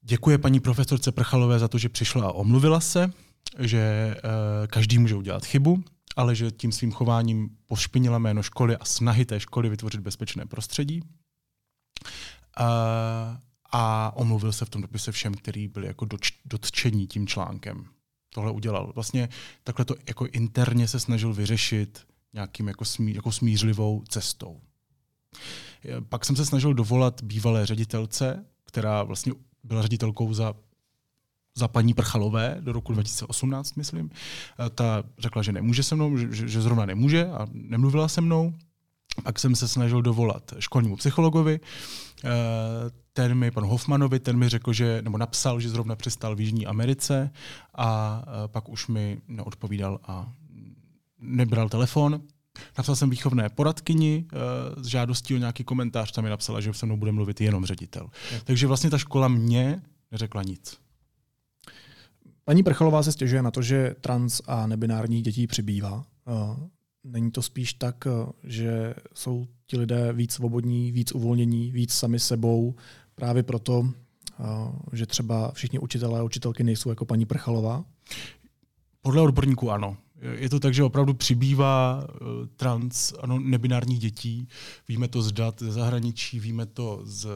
děkuje 0.02 0.38
paní 0.38 0.60
profesorce 0.60 1.12
Prchalové 1.12 1.60
za 1.60 1.67
to, 1.67 1.78
že 1.78 1.89
přišla 1.89 2.28
a 2.28 2.32
omluvila 2.32 2.80
se, 2.80 3.12
že 3.60 3.80
e, 3.80 4.17
každý 4.67 4.97
může 4.97 5.15
udělat 5.15 5.45
chybu, 5.45 5.84
ale 6.15 6.36
že 6.36 6.52
tím 6.52 6.71
svým 6.71 6.91
chováním 6.91 7.50
pošpinila 7.65 8.17
jméno 8.17 8.43
školy 8.43 8.78
a 8.78 8.86
snahy 8.86 9.26
té 9.26 9.39
školy 9.39 9.69
vytvořit 9.69 10.02
bezpečné 10.02 10.45
prostředí. 10.45 11.00
E, 11.00 12.65
a 13.71 14.12
omluvil 14.15 14.52
se 14.52 14.65
v 14.65 14.69
tom 14.69 14.82
dopise 14.82 15.12
všem, 15.12 15.34
kteří 15.34 15.67
byli 15.67 15.88
jako 15.88 16.08
dotčení 16.45 17.08
tím 17.08 17.28
článkem 17.28 17.86
tohle 18.34 18.52
udělal. 18.52 18.91
Vlastně 18.96 19.30
takhle 19.63 19.86
to 19.86 19.96
jako 20.08 20.28
interně 20.32 20.88
se 20.88 21.00
snažil 21.00 21.34
vyřešit 21.34 22.06
nějakým 22.34 22.67
jako, 22.67 22.86
smí, 22.86 23.15
jako 23.15 23.32
smířlivou 23.32 24.04
cestou. 24.08 24.62
Pak 26.10 26.26
jsem 26.26 26.36
se 26.36 26.46
snažil 26.46 26.74
dovolat 26.74 27.24
bývalé 27.24 27.65
ředitelce, 27.65 28.46
která 28.63 29.04
vlastně 29.04 29.34
byla 29.63 29.82
ředitelkou 29.82 30.34
za, 30.34 30.54
za 31.56 31.67
paní 31.67 31.94
Prchalové 31.94 32.58
do 32.60 32.72
roku 32.72 32.94
2018, 32.94 33.76
myslím. 33.76 34.10
Ta 34.76 35.04
řekla, 35.20 35.41
že 35.41 35.52
nemůže 35.52 35.84
se 35.84 35.96
mnou, 35.96 36.17
že, 36.17 36.48
že 36.48 36.62
zrovna 36.62 36.86
nemůže 36.86 37.26
a 37.26 37.48
nemluvila 37.52 38.08
se 38.08 38.22
mnou. 38.22 38.54
Pak 39.24 39.39
jsem 39.39 39.56
se 39.56 39.67
snažil 39.67 40.02
dovolat 40.02 40.54
školnímu 40.60 40.96
psychologovi, 40.96 41.60
ten 43.14 43.36
mi, 43.36 43.52
pan 43.52 43.66
Hoffmanovi, 43.66 44.20
ten 44.20 44.38
mi 44.38 44.50
řekl, 44.50 44.74
že, 44.74 45.02
nebo 45.02 45.18
napsal, 45.18 45.60
že 45.60 45.70
zrovna 45.70 45.96
přestal 45.96 46.36
v 46.36 46.42
Jižní 46.42 46.68
Americe 46.68 47.32
a 47.76 48.22
eh, 48.26 48.48
pak 48.48 48.70
už 48.70 48.88
mi 48.88 49.22
neodpovídal 49.28 50.00
a 50.04 50.34
nebral 51.20 51.70
telefon. 51.70 52.22
Napsal 52.78 52.96
jsem 52.96 53.10
výchovné 53.10 53.50
poradkyni 53.50 54.26
uh, 54.34 54.84
s 54.84 54.86
žádostí 54.86 55.36
o 55.36 55.38
nějaký 55.38 55.64
komentář, 55.64 56.12
tam 56.12 56.24
mi 56.24 56.30
napsala, 56.30 56.62
že 56.62 56.74
se 56.74 56.86
mnou 56.86 56.98
bude 56.98 57.12
mluvit 57.12 57.42
jenom 57.42 57.66
ředitel. 57.66 58.10
Takže 58.44 58.68
vlastně 58.68 58.90
ta 58.90 58.98
škola 58.98 59.28
mě 59.28 59.82
neřekla 60.12 60.44
nic. 60.44 60.78
Paní 62.46 62.64
Prchalová 62.64 63.04
se 63.04 63.12
stěžuje 63.12 63.42
na 63.42 63.52
to, 63.52 63.62
že 63.62 63.96
trans 64.02 64.42
a 64.48 64.68
nebinárních 64.68 65.24
dětí 65.24 65.48
přibývá. 65.48 66.06
Není 67.04 67.32
to 67.32 67.42
spíš 67.42 67.74
tak, 67.74 68.08
eh, 68.08 68.32
že 68.44 68.96
jsou 69.14 69.48
ti 69.68 69.78
lidé 69.78 70.14
víc 70.14 70.34
svobodní, 70.34 70.92
víc 70.92 71.12
uvolnění, 71.12 71.72
víc 71.72 71.94
sami 71.94 72.20
sebou, 72.20 72.76
právě 73.16 73.44
proto, 73.44 73.90
eh, 74.40 74.44
že 74.94 75.06
třeba 75.06 75.52
všichni 75.52 75.80
učitelé 75.80 76.20
a 76.20 76.24
učitelky 76.24 76.64
nejsou 76.64 76.90
jako 76.90 77.06
paní 77.06 77.26
Prchalová? 77.26 77.86
Podle 79.02 79.22
odborníků 79.22 79.72
ano. 79.72 79.98
Je 80.38 80.50
to 80.50 80.60
tak, 80.60 80.74
že 80.74 80.84
opravdu 80.84 81.14
přibývá 81.14 82.08
eh, 82.08 82.16
trans, 82.56 83.14
ano, 83.20 83.40
nebinárních 83.40 84.00
dětí. 84.00 84.48
Víme 84.88 85.08
to 85.08 85.22
z 85.22 85.32
dat 85.32 85.60
ze 85.60 85.72
zahraničí, 85.72 86.40
víme 86.40 86.66
to 86.66 87.02
z 87.04 87.28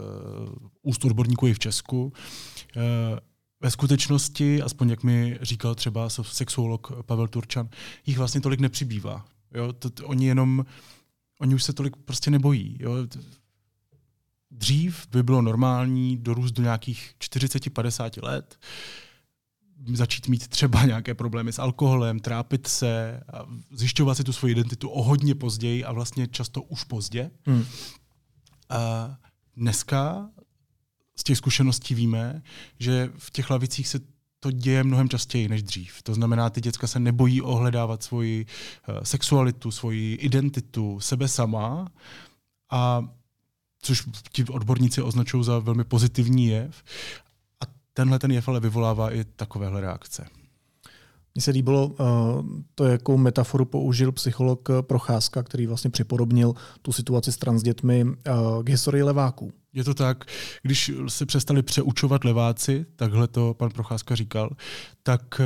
úst 0.82 1.06
odborníků 1.06 1.48
i 1.48 1.54
v 1.54 1.60
Česku. 1.60 2.14
Ve 3.62 3.72
skutečnosti, 3.72 4.62
aspoň 4.62 4.90
jak 4.90 5.04
mi 5.04 5.38
říkal 5.42 5.76
třeba 5.76 6.10
sexuolog 6.10 6.92
Pavel 7.06 7.28
Turčan, 7.28 7.70
jich 8.06 8.18
vlastně 8.18 8.42
tolik 8.42 8.60
nepřibývá. 8.60 9.26
Jo, 9.56 9.74
to, 9.74 9.90
to, 9.90 10.08
oni 10.08 10.28
jenom, 10.28 10.66
oni 11.40 11.56
už 11.56 11.64
se 11.64 11.74
tolik 11.74 11.96
prostě 11.96 12.32
nebojí. 12.32 12.78
Jo. 12.80 12.94
dřív 14.52 15.08
by 15.12 15.24
bylo 15.24 15.42
normální 15.42 16.18
dorůst 16.18 16.56
do 16.56 16.64
nějakých 16.64 17.16
40-50 17.20 18.24
let, 18.24 18.60
začít 19.94 20.28
mít 20.28 20.48
třeba 20.48 20.86
nějaké 20.86 21.14
problémy 21.14 21.54
s 21.54 21.60
alkoholem, 21.60 22.20
trápit 22.20 22.68
se, 22.68 23.22
a 23.34 23.46
zjišťovat 23.72 24.16
si 24.16 24.24
tu 24.24 24.34
svoji 24.34 24.52
identitu 24.52 24.90
o 24.90 25.04
hodně 25.04 25.36
později 25.36 25.86
a 25.86 25.92
vlastně 25.92 26.28
často 26.28 26.62
už 26.62 26.84
pozdě. 26.84 27.32
Hmm. 27.46 27.66
A 28.70 29.16
dneska 29.58 30.30
z 31.16 31.24
těch 31.24 31.38
zkušeností 31.38 31.96
víme, 31.96 32.42
že 32.80 33.10
v 33.18 33.32
těch 33.32 33.50
lavicích 33.50 33.88
se 33.88 34.00
to 34.46 34.52
děje 34.52 34.84
mnohem 34.84 35.10
častěji 35.10 35.50
než 35.50 35.64
dřív. 35.64 36.02
To 36.04 36.14
znamená, 36.14 36.50
ty 36.50 36.62
děcka 36.62 36.88
se 36.88 37.00
nebojí 37.00 37.42
ohledávat 37.42 38.04
svoji 38.04 38.46
uh, 38.46 38.96
sexualitu, 39.04 39.72
svoji 39.72 40.16
identitu, 40.16 41.00
sebe 41.00 41.28
sama, 41.28 41.92
a 42.72 43.08
což 43.82 44.04
ti 44.32 44.46
odborníci 44.46 45.02
označují 45.02 45.44
za 45.44 45.60
velmi 45.60 45.84
pozitivní 45.84 46.48
jev. 46.48 46.84
A 47.64 47.66
tenhle 47.94 48.20
ten 48.20 48.32
jev 48.32 48.50
ale 48.50 48.60
vyvolává 48.60 49.14
i 49.14 49.24
takovéhle 49.24 49.82
reakce. 49.82 50.28
Mně 51.36 51.42
se 51.42 51.52
líbilo 51.52 51.88
uh, 51.88 51.98
to, 52.76 52.86
jakou 52.86 53.18
metaforu 53.18 53.66
použil 53.66 54.12
psycholog 54.12 54.70
Procházka, 54.82 55.44
který 55.44 55.68
vlastně 55.68 55.90
připodobnil 55.90 56.54
tu 56.82 56.92
situaci 56.92 57.32
s 57.32 57.38
transdětmi 57.38 58.04
uh, 58.04 58.14
k 58.64 58.70
historii 58.70 59.04
leváků. 59.04 59.52
Je 59.74 59.84
to 59.84 59.94
tak, 59.94 60.26
když 60.64 60.92
se 61.08 61.26
přestali 61.26 61.64
přeučovat 61.64 62.24
leváci, 62.24 62.86
takhle 62.96 63.28
to 63.28 63.54
pan 63.54 63.70
Procházka 63.70 64.16
říkal, 64.16 64.50
tak 65.04 65.42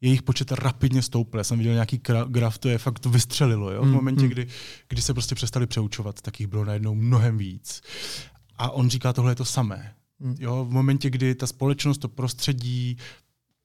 jejich 0.00 0.22
počet 0.22 0.52
rapidně 0.52 1.02
stoupl. 1.02 1.38
Já 1.38 1.44
jsem 1.44 1.58
viděl 1.58 1.72
nějaký 1.72 2.00
graf, 2.28 2.58
to 2.58 2.68
je 2.68 2.78
fakt, 2.78 2.98
to 2.98 3.10
vystřelilo. 3.10 3.72
Jo? 3.72 3.80
V 3.80 3.84
hmm, 3.84 3.94
momentě, 3.94 4.20
hmm. 4.20 4.30
kdy, 4.30 4.46
kdy 4.88 5.02
se 5.02 5.14
prostě 5.14 5.34
přestali 5.34 5.66
přeučovat, 5.66 6.20
tak 6.20 6.40
jich 6.40 6.46
bylo 6.46 6.64
najednou 6.64 6.94
mnohem 6.94 7.38
víc. 7.38 7.80
A 8.56 8.70
on 8.70 8.90
říká, 8.90 9.12
tohle 9.12 9.30
je 9.32 9.36
to 9.36 9.44
samé. 9.44 9.94
Hmm. 10.20 10.36
Jo? 10.38 10.64
V 10.64 10.72
momentě, 10.72 11.10
kdy 11.10 11.34
ta 11.34 11.46
společnost, 11.46 11.98
to 11.98 12.08
prostředí, 12.08 12.96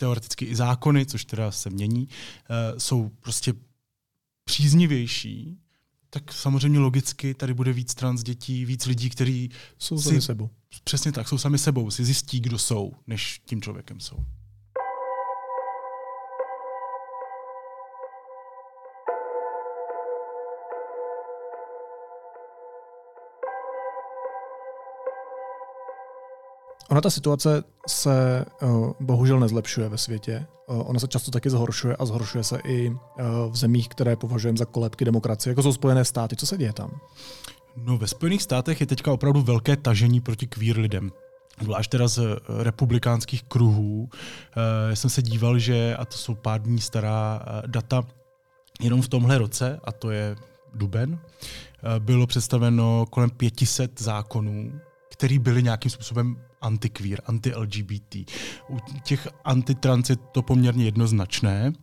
teoreticky 0.01 0.45
i 0.45 0.55
zákony, 0.55 1.05
což 1.05 1.25
teda 1.25 1.51
se 1.51 1.69
mění, 1.69 2.07
uh, 2.07 2.77
jsou 2.77 3.09
prostě 3.09 3.53
příznivější, 4.45 5.57
tak 6.09 6.33
samozřejmě 6.33 6.79
logicky 6.79 7.33
tady 7.33 7.53
bude 7.53 7.73
víc 7.73 7.93
trans 7.93 8.23
dětí, 8.23 8.65
víc 8.65 8.85
lidí, 8.85 9.09
kteří 9.09 9.49
jsou 9.77 10.01
sami 10.01 10.21
sebou. 10.21 10.49
Přesně 10.83 11.11
tak, 11.11 11.27
jsou 11.27 11.37
sami 11.37 11.57
sebou, 11.57 11.91
si 11.91 12.05
zjistí, 12.05 12.39
kdo 12.39 12.57
jsou, 12.57 12.93
než 13.07 13.41
tím 13.45 13.61
člověkem 13.61 13.99
jsou. 13.99 14.17
Ona 26.91 27.01
ta 27.01 27.09
situace 27.09 27.63
se 27.87 28.45
uh, 28.61 28.91
bohužel 28.99 29.39
nezlepšuje 29.39 29.89
ve 29.89 29.97
světě. 29.97 30.45
Uh, 30.67 30.89
ona 30.89 30.99
se 30.99 31.07
často 31.07 31.31
taky 31.31 31.49
zhoršuje 31.49 31.95
a 31.95 32.05
zhoršuje 32.05 32.43
se 32.43 32.59
i 32.65 32.89
uh, 32.89 32.95
v 33.51 33.55
zemích, 33.55 33.89
které 33.89 34.15
považujeme 34.15 34.57
za 34.57 34.65
kolebky 34.65 35.05
demokracie, 35.05 35.51
jako 35.51 35.63
jsou 35.63 35.73
Spojené 35.73 36.05
státy. 36.05 36.35
Co 36.35 36.45
se 36.45 36.57
děje 36.57 36.73
tam? 36.73 36.99
No 37.75 37.97
ve 37.97 38.07
Spojených 38.07 38.41
státech 38.43 38.81
je 38.81 38.87
teďka 38.87 39.13
opravdu 39.13 39.41
velké 39.41 39.75
tažení 39.75 40.21
proti 40.21 40.47
queer 40.47 40.77
lidem 40.77 41.11
zvlášť 41.61 41.91
teda 41.91 42.07
z 42.07 42.19
republikánských 42.63 43.43
kruhů. 43.43 44.09
Já 44.89 44.95
jsem 44.95 45.09
se 45.09 45.21
díval, 45.21 45.59
že, 45.59 45.95
a 45.95 46.05
to 46.05 46.17
jsou 46.17 46.35
pár 46.35 46.61
dní 46.61 46.81
stará 46.81 47.41
data, 47.67 48.03
jenom 48.81 49.01
v 49.01 49.07
tomhle 49.07 49.37
roce, 49.37 49.79
a 49.83 49.91
to 49.91 50.11
je 50.11 50.35
duben, 50.73 51.19
bylo 51.99 52.27
představeno 52.27 53.05
kolem 53.09 53.29
500 53.29 54.01
zákonů, 54.01 54.71
které 55.21 55.39
byly 55.39 55.63
nějakým 55.63 55.91
způsobem 55.91 56.37
anti-queer, 56.61 57.21
anti-LGBT. 57.25 58.15
U 58.69 58.77
těch 59.03 59.27
antitrans 59.43 60.09
je 60.09 60.15
to 60.15 60.41
poměrně 60.41 60.85
jednoznačné. 60.85 61.73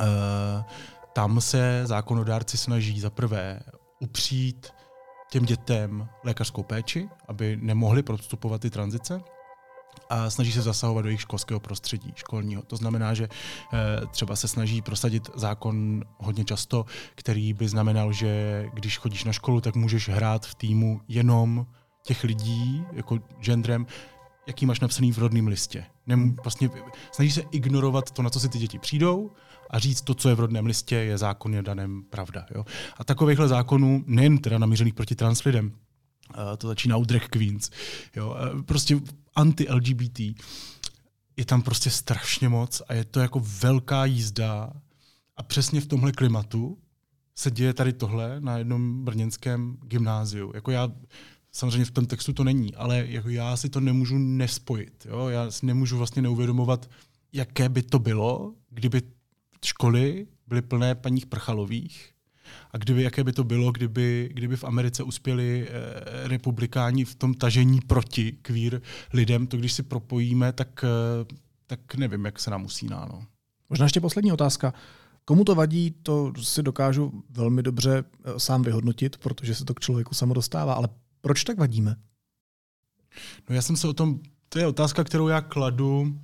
Uh, 0.00 0.06
tam 1.12 1.40
se 1.40 1.82
zákonodárci 1.84 2.58
snaží 2.58 3.00
za 3.00 3.10
prvé 3.10 3.60
upřít 4.00 4.68
těm 5.30 5.44
dětem 5.44 6.08
lékařskou 6.24 6.62
péči, 6.62 7.08
aby 7.28 7.58
nemohli 7.60 8.02
prostupovat 8.02 8.60
ty 8.60 8.70
tranzice 8.70 9.20
a 10.10 10.30
snaží 10.30 10.52
se 10.52 10.62
zasahovat 10.62 11.02
do 11.02 11.08
jejich 11.08 11.20
školského 11.20 11.60
prostředí, 11.60 12.12
školního. 12.14 12.62
To 12.62 12.76
znamená, 12.76 13.14
že 13.14 13.24
e, 13.24 14.06
třeba 14.06 14.36
se 14.36 14.48
snaží 14.48 14.82
prosadit 14.82 15.30
zákon 15.34 16.04
hodně 16.18 16.44
často, 16.44 16.86
který 17.14 17.52
by 17.52 17.68
znamenal, 17.68 18.12
že 18.12 18.64
když 18.72 18.98
chodíš 18.98 19.24
na 19.24 19.32
školu, 19.32 19.60
tak 19.60 19.74
můžeš 19.76 20.08
hrát 20.08 20.46
v 20.46 20.54
týmu 20.54 21.00
jenom 21.08 21.66
těch 22.06 22.24
lidí, 22.24 22.84
jako 22.92 23.18
genderem, 23.40 23.86
jaký 24.46 24.66
máš 24.66 24.80
napsaný 24.80 25.12
v 25.12 25.18
rodném 25.18 25.46
listě. 25.46 25.84
Nem, 26.06 26.36
vlastně 26.44 26.70
snaží 27.12 27.32
se 27.32 27.40
ignorovat 27.40 28.10
to, 28.10 28.22
na 28.22 28.30
co 28.30 28.40
si 28.40 28.48
ty 28.48 28.58
děti 28.58 28.78
přijdou 28.78 29.30
a 29.70 29.78
říct 29.78 30.02
to, 30.02 30.14
co 30.14 30.28
je 30.28 30.34
v 30.34 30.40
rodném 30.40 30.66
listě, 30.66 30.96
je 30.96 31.18
zákonně 31.18 31.62
daném 31.62 32.02
pravda. 32.02 32.46
Jo? 32.54 32.64
A 32.96 33.04
takovýchhle 33.04 33.48
zákonů, 33.48 34.04
nejen 34.06 34.38
teda 34.38 34.58
namířených 34.58 34.94
proti 34.94 35.14
trans 35.14 35.44
lidem, 35.44 35.72
to 36.58 36.68
začíná 36.68 36.96
u 36.96 37.04
drag 37.04 37.28
queens, 37.28 37.70
jo? 38.16 38.36
prostě 38.66 39.00
anti-LGBT, 39.34 40.20
je 41.36 41.44
tam 41.44 41.62
prostě 41.62 41.90
strašně 41.90 42.48
moc 42.48 42.82
a 42.88 42.94
je 42.94 43.04
to 43.04 43.20
jako 43.20 43.42
velká 43.60 44.04
jízda 44.04 44.72
a 45.36 45.42
přesně 45.42 45.80
v 45.80 45.86
tomhle 45.86 46.12
klimatu 46.12 46.78
se 47.34 47.50
děje 47.50 47.74
tady 47.74 47.92
tohle 47.92 48.40
na 48.40 48.58
jednom 48.58 49.04
brněnském 49.04 49.76
gymnáziu. 49.82 50.52
Jako 50.54 50.70
já 50.70 50.88
Samozřejmě 51.56 51.84
v 51.84 51.90
tom 51.90 52.06
textu 52.06 52.32
to 52.32 52.44
není, 52.44 52.74
ale 52.74 53.04
jako 53.08 53.28
já 53.28 53.56
si 53.56 53.68
to 53.68 53.80
nemůžu 53.80 54.18
nespojit. 54.18 55.06
Jo? 55.10 55.28
Já 55.28 55.50
si 55.50 55.66
nemůžu 55.66 55.98
vlastně 55.98 56.22
neuvědomovat, 56.22 56.90
jaké 57.32 57.68
by 57.68 57.82
to 57.82 57.98
bylo, 57.98 58.54
kdyby 58.70 59.02
školy 59.64 60.26
byly 60.46 60.62
plné 60.62 60.94
paních 60.94 61.26
prchalových 61.26 62.10
a 62.70 62.78
kdyby, 62.78 63.02
jaké 63.02 63.24
by 63.24 63.32
to 63.32 63.44
bylo, 63.44 63.72
kdyby, 63.72 64.30
kdyby 64.32 64.56
v 64.56 64.64
Americe 64.64 65.02
uspěli 65.02 65.68
eh, 65.68 66.28
republikáni 66.28 67.04
v 67.04 67.14
tom 67.14 67.34
tažení 67.34 67.80
proti 67.80 68.32
queer 68.32 68.82
lidem, 69.12 69.46
to 69.46 69.56
když 69.56 69.72
si 69.72 69.82
propojíme, 69.82 70.52
tak, 70.52 70.84
eh, 70.84 71.34
tak 71.66 71.94
nevím, 71.94 72.24
jak 72.24 72.40
se 72.40 72.50
nám 72.50 72.64
usíná. 72.64 73.08
No. 73.12 73.22
Možná 73.70 73.86
ještě 73.86 74.00
poslední 74.00 74.32
otázka. 74.32 74.74
Komu 75.24 75.44
to 75.44 75.54
vadí, 75.54 75.94
to 76.02 76.32
si 76.42 76.62
dokážu 76.62 77.22
velmi 77.30 77.62
dobře 77.62 78.04
eh, 78.24 78.40
sám 78.40 78.62
vyhodnotit, 78.62 79.16
protože 79.16 79.54
se 79.54 79.64
to 79.64 79.74
k 79.74 79.80
člověku 79.80 80.14
samo 80.14 80.34
dostává, 80.34 80.74
ale 80.74 80.88
proč 81.26 81.44
tak 81.44 81.58
vadíme? 81.58 81.96
No 83.48 83.54
já 83.54 83.62
jsem 83.62 83.76
se 83.76 83.88
o 83.88 83.92
tom, 83.92 84.20
to 84.48 84.58
je 84.58 84.66
otázka, 84.66 85.04
kterou 85.04 85.28
já 85.28 85.40
kladu, 85.40 86.20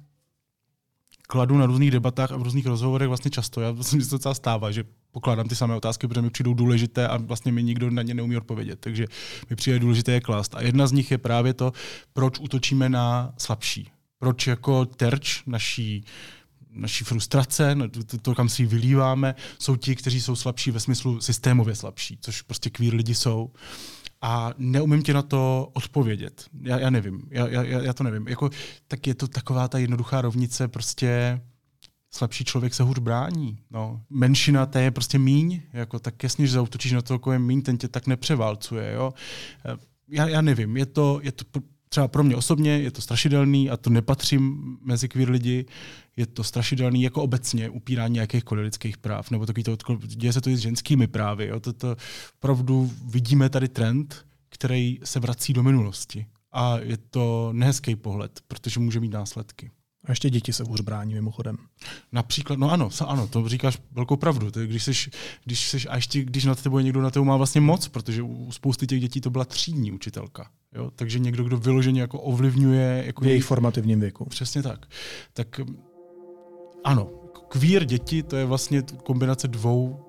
kladu 1.28 1.58
na 1.58 1.66
různých 1.66 1.90
debatách 1.90 2.32
a 2.32 2.36
v 2.36 2.42
různých 2.42 2.66
rozhovorech 2.66 3.08
vlastně 3.08 3.30
často. 3.30 3.60
Já 3.60 3.74
že 3.74 3.82
se 3.82 4.10
to 4.10 4.16
docela 4.16 4.34
stává, 4.34 4.70
že 4.70 4.84
pokládám 5.10 5.48
ty 5.48 5.56
samé 5.56 5.74
otázky, 5.74 6.08
protože 6.08 6.22
mi 6.22 6.30
přijdou 6.30 6.54
důležité 6.54 7.08
a 7.08 7.16
vlastně 7.16 7.52
mi 7.52 7.62
nikdo 7.62 7.90
na 7.90 8.02
ně 8.02 8.14
neumí 8.14 8.36
odpovědět. 8.36 8.80
Takže 8.80 9.06
mi 9.50 9.56
přijde 9.56 9.78
důležité 9.78 10.12
je 10.12 10.20
klást. 10.20 10.54
A 10.54 10.62
jedna 10.62 10.86
z 10.86 10.92
nich 10.92 11.10
je 11.10 11.18
právě 11.18 11.54
to, 11.54 11.72
proč 12.12 12.38
útočíme 12.38 12.88
na 12.88 13.34
slabší. 13.38 13.90
Proč 14.18 14.46
jako 14.46 14.86
terč 14.86 15.42
naší 15.46 16.04
naší 16.70 17.04
frustrace, 17.04 17.76
to, 18.06 18.18
to, 18.18 18.34
kam 18.34 18.48
si 18.48 18.62
ji 18.62 18.66
vylíváme, 18.66 19.34
jsou 19.58 19.76
ti, 19.76 19.96
kteří 19.96 20.20
jsou 20.20 20.36
slabší 20.36 20.70
ve 20.70 20.80
smyslu 20.80 21.20
systémově 21.20 21.74
slabší, 21.74 22.18
což 22.20 22.42
prostě 22.42 22.70
queer 22.70 22.94
lidi 22.94 23.14
jsou 23.14 23.50
a 24.22 24.54
neumím 24.58 25.02
ti 25.02 25.12
na 25.12 25.22
to 25.22 25.70
odpovědět. 25.72 26.44
Já, 26.62 26.78
já 26.78 26.90
nevím, 26.90 27.22
já, 27.30 27.48
já, 27.48 27.62
já 27.62 27.92
to 27.92 28.04
nevím. 28.04 28.28
Jako, 28.28 28.50
tak 28.88 29.06
je 29.06 29.14
to 29.14 29.28
taková 29.28 29.68
ta 29.68 29.78
jednoduchá 29.78 30.20
rovnice, 30.20 30.68
prostě 30.68 31.40
slabší 32.10 32.44
člověk 32.44 32.74
se 32.74 32.82
hůř 32.82 32.98
brání. 32.98 33.58
No. 33.70 34.00
Menšina 34.10 34.66
té 34.66 34.82
je 34.82 34.90
prostě 34.90 35.18
míň, 35.18 35.62
jako, 35.72 35.98
tak 35.98 36.22
jasně, 36.22 36.46
že 36.46 36.52
zautočíš 36.52 36.92
na 36.92 37.02
to, 37.02 37.14
jako 37.14 37.32
je 37.32 37.38
míň, 37.38 37.62
ten 37.62 37.78
tě 37.78 37.88
tak 37.88 38.06
nepřeválcuje. 38.06 38.92
Jo. 38.92 39.14
Já, 40.08 40.28
já 40.28 40.40
nevím, 40.40 40.76
je 40.76 40.86
to, 40.86 41.20
je 41.22 41.32
to 41.32 41.44
třeba 41.88 42.08
pro 42.08 42.24
mě 42.24 42.36
osobně 42.36 42.78
je 42.78 42.90
to 42.90 43.02
strašidelný 43.02 43.70
a 43.70 43.76
to 43.76 43.90
nepatřím 43.90 44.76
mezi 44.84 45.08
queer 45.08 45.30
lidi, 45.30 45.66
je 46.16 46.26
to 46.26 46.44
strašidelný 46.44 47.02
jako 47.02 47.22
obecně 47.22 47.70
upírání 47.70 48.16
jakýchkoliv 48.16 48.64
lidských 48.64 48.98
práv, 48.98 49.30
nebo 49.30 49.46
takový 49.46 49.64
to, 49.64 49.76
děje 49.98 50.32
se 50.32 50.40
to 50.40 50.50
i 50.50 50.56
s 50.56 50.60
ženskými 50.60 51.06
právy. 51.06 51.46
Jo. 51.46 51.60
To, 51.60 51.72
to, 51.72 51.96
opravdu 52.36 52.92
vidíme 53.04 53.50
tady 53.50 53.68
trend, 53.68 54.26
který 54.48 54.98
se 55.04 55.20
vrací 55.20 55.52
do 55.52 55.62
minulosti. 55.62 56.26
A 56.52 56.78
je 56.78 56.96
to 56.96 57.50
nehezký 57.52 57.96
pohled, 57.96 58.40
protože 58.48 58.80
může 58.80 59.00
mít 59.00 59.12
následky. 59.12 59.70
A 60.04 60.12
ještě 60.12 60.30
děti 60.30 60.52
se 60.52 60.64
hůř 60.64 60.80
brání 60.80 61.14
mimochodem. 61.14 61.56
Například, 62.12 62.58
no 62.58 62.70
ano, 62.70 62.90
ano, 63.06 63.26
to 63.26 63.48
říkáš 63.48 63.78
velkou 63.92 64.16
pravdu. 64.16 64.50
To 64.50 64.60
je, 64.60 64.66
když 64.66 64.84
seš, 64.84 65.10
když 65.44 65.68
seš, 65.68 65.86
a 65.90 65.96
ještě 65.96 66.24
když 66.24 66.44
nad 66.44 66.62
tebou 66.62 66.78
někdo 66.78 67.02
na 67.02 67.10
tebou 67.10 67.24
má 67.24 67.36
vlastně 67.36 67.60
moc, 67.60 67.88
protože 67.88 68.22
u 68.22 68.52
spousty 68.52 68.86
těch 68.86 69.00
dětí 69.00 69.20
to 69.20 69.30
byla 69.30 69.44
třídní 69.44 69.92
učitelka. 69.92 70.50
Jo? 70.74 70.90
Takže 70.96 71.18
někdo, 71.18 71.44
kdo 71.44 71.56
vyloženě 71.56 72.00
jako 72.00 72.20
ovlivňuje... 72.20 73.02
Jako 73.06 73.24
v 73.24 73.26
jejich 73.26 73.44
formativním 73.44 74.00
věku. 74.00 74.24
Přesně 74.24 74.62
tak. 74.62 74.86
Tak 75.32 75.60
ano, 76.84 77.10
queer 77.48 77.84
děti, 77.84 78.22
to 78.22 78.36
je 78.36 78.44
vlastně 78.44 78.82
kombinace 79.04 79.48
dvou 79.48 80.00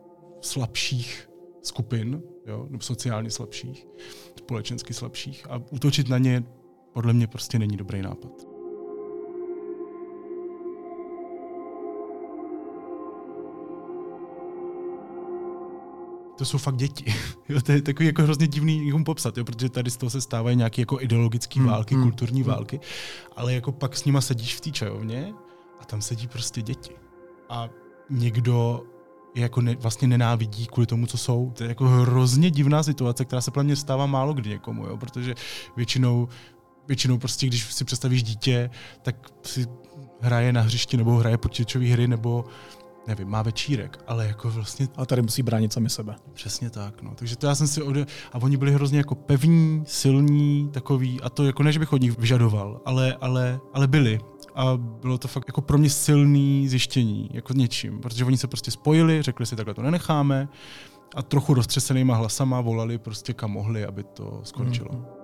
slabších 0.41 1.29
skupin, 1.61 2.21
jo, 2.45 2.67
nebo 2.69 2.83
sociálně 2.83 3.31
slabších, 3.31 3.87
společensky 4.39 4.93
slabších 4.93 5.45
a 5.49 5.61
útočit 5.71 6.09
na 6.09 6.17
ně 6.17 6.43
podle 6.93 7.13
mě 7.13 7.27
prostě 7.27 7.59
není 7.59 7.77
dobrý 7.77 8.01
nápad. 8.01 8.53
to 16.37 16.45
jsou 16.45 16.57
fakt 16.57 16.75
děti. 16.75 17.05
Jo, 17.49 17.61
to 17.61 17.71
je 17.71 17.81
takový 17.81 18.05
jako 18.05 18.21
hrozně 18.21 18.47
divný 18.47 18.85
jim 18.85 19.03
popsat, 19.03 19.37
jo, 19.37 19.45
protože 19.45 19.69
tady 19.69 19.91
z 19.91 19.97
toho 19.97 20.09
se 20.09 20.21
stávají 20.21 20.57
nějaké 20.57 20.81
jako 20.81 21.01
ideologické 21.01 21.59
hmm, 21.59 21.69
války, 21.69 21.95
hmm, 21.95 22.03
kulturní 22.03 22.41
hmm. 22.41 22.49
války, 22.49 22.79
ale 23.35 23.53
jako 23.53 23.71
pak 23.71 23.97
s 23.97 24.05
nima 24.05 24.21
sedíš 24.21 24.55
v 24.55 24.61
té 24.61 24.71
čajovně 24.71 25.33
a 25.83 25.85
tam 25.85 26.01
sedí 26.01 26.27
prostě 26.27 26.61
děti. 26.61 26.95
A 27.49 27.69
někdo 28.09 28.83
je 29.35 29.41
jako 29.41 29.61
ne, 29.61 29.75
vlastně 29.75 30.07
nenávidí 30.07 30.67
kvůli 30.67 30.87
tomu, 30.87 31.07
co 31.07 31.17
jsou. 31.17 31.51
To 31.57 31.63
je 31.63 31.69
jako 31.69 31.85
hrozně 31.85 32.51
divná 32.51 32.83
situace, 32.83 33.25
která 33.25 33.41
se 33.41 33.51
podle 33.51 33.63
mě 33.63 33.75
stává 33.75 34.05
málo 34.05 34.33
kdy 34.33 34.49
někomu, 34.49 34.85
jo, 34.85 34.97
protože 34.97 35.35
většinou 35.75 36.27
většinou 36.87 37.17
prostě, 37.17 37.47
když 37.47 37.73
si 37.73 37.85
představíš 37.85 38.23
dítě, 38.23 38.69
tak 39.01 39.15
si 39.43 39.65
hraje 40.21 40.53
na 40.53 40.61
hřišti 40.61 40.97
nebo 40.97 41.11
hraje 41.11 41.37
počítačové 41.37 41.85
hry 41.85 42.07
nebo 42.07 42.45
nevím, 43.07 43.27
má 43.27 43.41
večírek, 43.41 43.99
ale 44.07 44.27
jako 44.27 44.51
vlastně... 44.51 44.87
A 44.95 45.05
tady 45.05 45.21
musí 45.21 45.43
bránit 45.43 45.73
sami 45.73 45.89
sebe. 45.89 46.15
Přesně 46.33 46.69
tak, 46.69 47.01
no. 47.01 47.11
Takže 47.15 47.35
to 47.35 47.47
já 47.47 47.55
jsem 47.55 47.67
si 47.67 47.81
ode... 47.81 48.05
A 48.33 48.37
oni 48.41 48.57
byli 48.57 48.71
hrozně 48.71 48.97
jako 48.97 49.15
pevní, 49.15 49.83
silní, 49.87 50.69
takový, 50.73 51.21
a 51.21 51.29
to 51.29 51.43
jako 51.43 51.63
ne, 51.63 51.71
že 51.71 51.79
bych 51.79 51.93
od 51.93 52.01
nich 52.01 52.17
vyžadoval, 52.17 52.81
ale, 52.85 53.17
ale, 53.21 53.59
ale 53.73 53.87
byli. 53.87 54.19
A 54.55 54.77
bylo 54.77 55.17
to 55.17 55.27
fakt 55.27 55.47
jako 55.47 55.61
pro 55.61 55.77
mě 55.77 55.89
silný 55.89 56.67
zjištění, 56.67 57.29
jako 57.33 57.53
něčím, 57.53 57.99
protože 57.99 58.25
oni 58.25 58.37
se 58.37 58.47
prostě 58.47 58.71
spojili, 58.71 59.21
řekli 59.21 59.45
si, 59.45 59.55
takhle 59.55 59.73
to 59.73 59.81
nenecháme 59.81 60.47
a 61.15 61.21
trochu 61.21 61.53
roztřesenýma 61.53 62.15
hlasama 62.15 62.61
volali 62.61 62.97
prostě 62.97 63.33
kam 63.33 63.51
mohli, 63.51 63.85
aby 63.85 64.03
to 64.03 64.41
skončilo. 64.43 64.89
Mm-hmm. 64.89 65.23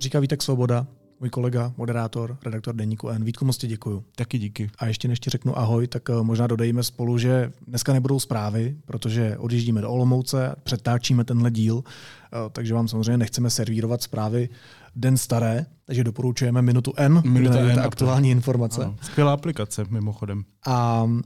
Říká 0.00 0.20
Vítek 0.20 0.42
Svoboda, 0.42 0.86
můj 1.20 1.30
kolega, 1.30 1.72
moderátor, 1.76 2.36
redaktor 2.44 2.74
Deníku 2.74 3.08
N. 3.08 3.24
Vítku, 3.24 3.44
moc 3.44 3.58
ti 3.58 3.66
děkuju. 3.66 4.04
Taky 4.16 4.38
díky. 4.38 4.70
A 4.78 4.86
ještě 4.86 5.08
než 5.08 5.20
ti 5.20 5.30
řeknu 5.30 5.58
ahoj, 5.58 5.86
tak 5.86 6.10
eh, 6.10 6.22
možná 6.22 6.46
dodejíme 6.46 6.82
spolu, 6.82 7.18
že 7.18 7.52
dneska 7.66 7.92
nebudou 7.92 8.20
zprávy, 8.20 8.76
protože 8.86 9.36
odjíždíme 9.38 9.80
do 9.80 9.90
Olomouce, 9.90 10.56
přetáčíme 10.62 11.24
tenhle 11.24 11.50
díl, 11.50 11.84
takže 12.52 12.74
vám 12.74 12.88
samozřejmě 12.88 13.18
nechceme 13.18 13.50
servírovat 13.50 14.02
zprávy 14.02 14.48
den 14.96 15.16
staré, 15.16 15.66
takže 15.84 16.04
doporučujeme 16.04 16.62
Minutu 16.62 16.92
N, 16.96 17.22
Minuta 17.26 17.62
kde 17.62 17.72
N 17.72 17.80
aktuální 17.80 18.30
informace. 18.30 18.84
Ano, 18.84 18.96
skvělá 19.02 19.32
aplikace 19.32 19.84
mimochodem. 19.90 20.44
A 20.66 21.02
uh, 21.04 21.22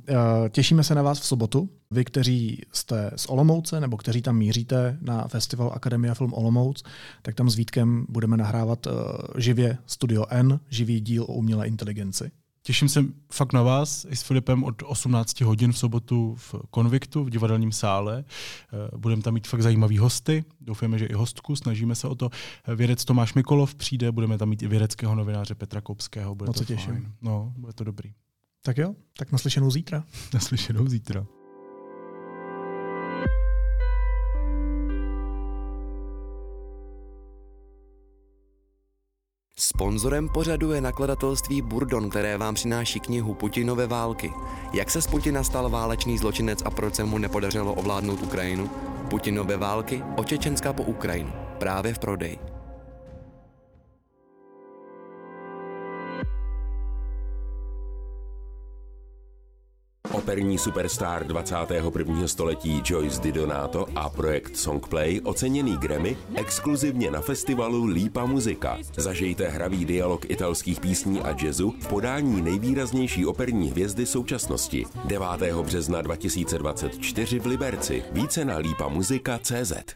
těšíme 0.51 0.85
se 0.85 0.95
na 0.95 1.03
vás 1.03 1.21
v 1.21 1.25
sobotu. 1.25 1.69
Vy, 1.91 2.05
kteří 2.05 2.63
jste 2.73 3.11
z 3.17 3.27
Olomouce 3.27 3.81
nebo 3.81 3.97
kteří 3.97 4.23
tam 4.23 4.37
míříte 4.37 4.99
na 5.01 5.29
festival 5.29 5.73
Akademia 5.75 6.15
Film 6.15 6.35
Olomouc, 6.35 6.83
tak 7.23 7.35
tam 7.35 7.51
s 7.51 7.55
Vítkem 7.55 8.07
budeme 8.09 8.37
nahrávat 8.37 8.87
uh, 8.87 8.93
živě 9.39 9.79
Studio 9.87 10.25
N, 10.31 10.61
živý 10.69 11.01
díl 11.01 11.23
o 11.23 11.33
umělé 11.33 11.69
inteligenci. 11.69 12.31
Těším 12.65 12.89
se 12.89 13.05
fakt 13.33 13.53
na 13.53 13.63
vás 13.63 14.07
i 14.09 14.17
s 14.17 14.23
Filipem 14.23 14.65
od 14.65 14.83
18 14.83 15.41
hodin 15.41 15.73
v 15.73 15.79
sobotu 15.79 16.35
v 16.39 16.55
Konviktu, 16.71 17.25
v 17.25 17.31
divadelním 17.31 17.73
sále. 17.73 18.25
Eh, 18.25 18.97
budeme 18.97 19.23
tam 19.23 19.35
mít 19.35 19.47
fakt 19.47 19.63
zajímavý 19.63 19.99
hosty, 19.99 20.45
doufáme, 20.61 20.99
že 20.99 21.07
i 21.07 21.13
hostku, 21.13 21.57
snažíme 21.57 21.95
se 21.95 22.09
o 22.09 22.15
to. 22.15 22.31
Eh, 22.65 22.75
vědec 22.75 23.05
Tomáš 23.05 23.35
Mikolov 23.35 23.75
přijde, 23.75 24.13
budeme 24.13 24.39
tam 24.39 24.49
mít 24.49 24.63
i 24.63 24.69
vědeckého 24.69 25.15
novináře 25.15 25.55
Petra 25.55 25.81
Kopského. 25.81 26.35
Bude 26.35 26.49
Moc 26.49 26.59
to 26.59 26.65
těším. 26.65 26.93
Fajn. 26.93 27.13
No, 27.23 27.53
bude 27.57 27.73
to 27.73 27.85
dobrý. 27.85 28.13
Tak 28.63 28.79
jo, 28.79 28.95
tak 29.17 29.33
naslyšenou 29.33 29.71
zítra. 29.71 30.05
Naslyšenou 30.35 30.89
zítra. 30.89 31.27
Sponzorem 39.83 40.29
pořadu 40.29 40.73
je 40.73 40.81
nakladatelství 40.81 41.63
Burdon, 41.63 42.11
které 42.11 42.39
vám 42.39 42.55
přináší 42.55 43.01
knihu 43.01 43.35
Putinové 43.35 43.87
války. 43.87 44.33
Jak 44.73 44.91
se 44.91 45.03
z 45.03 45.07
Putina 45.07 45.45
stal 45.45 45.71
válečný 45.71 46.19
zločinec 46.19 46.63
a 46.65 46.71
proč 46.71 46.95
se 46.95 47.05
mu 47.05 47.19
nepodařilo 47.19 47.75
ovládnout 47.75 48.23
Ukrajinu? 48.23 48.71
Putinové 49.11 49.57
války 49.57 50.03
od 50.17 50.29
Čečenska 50.29 50.73
po 50.73 50.83
Ukrajinu. 50.83 51.33
Právě 51.59 51.95
v 51.95 51.99
prodeji. 51.99 52.52
Operní 60.23 60.59
superstar 60.59 61.27
21. 61.27 62.27
století 62.29 62.83
Joyce 62.85 63.21
Didonato 63.21 63.87
a 63.95 64.09
projekt 64.09 64.57
Songplay 64.57 65.21
oceněný 65.25 65.77
Grammy 65.77 66.17
exkluzivně 66.35 67.11
na 67.11 67.21
festivalu 67.21 67.85
Lípa 67.85 68.27
muzika. 68.27 68.79
Zažijte 68.97 69.49
hravý 69.49 69.85
dialog 69.85 70.31
italských 70.31 70.81
písní 70.81 71.21
a 71.21 71.37
jazzu 71.45 71.75
v 71.81 71.89
podání 71.89 72.43
nejvýraznější 72.43 73.27
operní 73.27 73.71
hvězdy 73.71 74.07
současnosti. 74.07 74.87
9. 75.05 75.27
března 75.63 76.03
2024 76.03 77.39
v 77.39 77.47
Liberci. 77.47 78.05
Více 78.13 78.45
na 78.45 78.57
lípamuzika.cz 78.57 79.95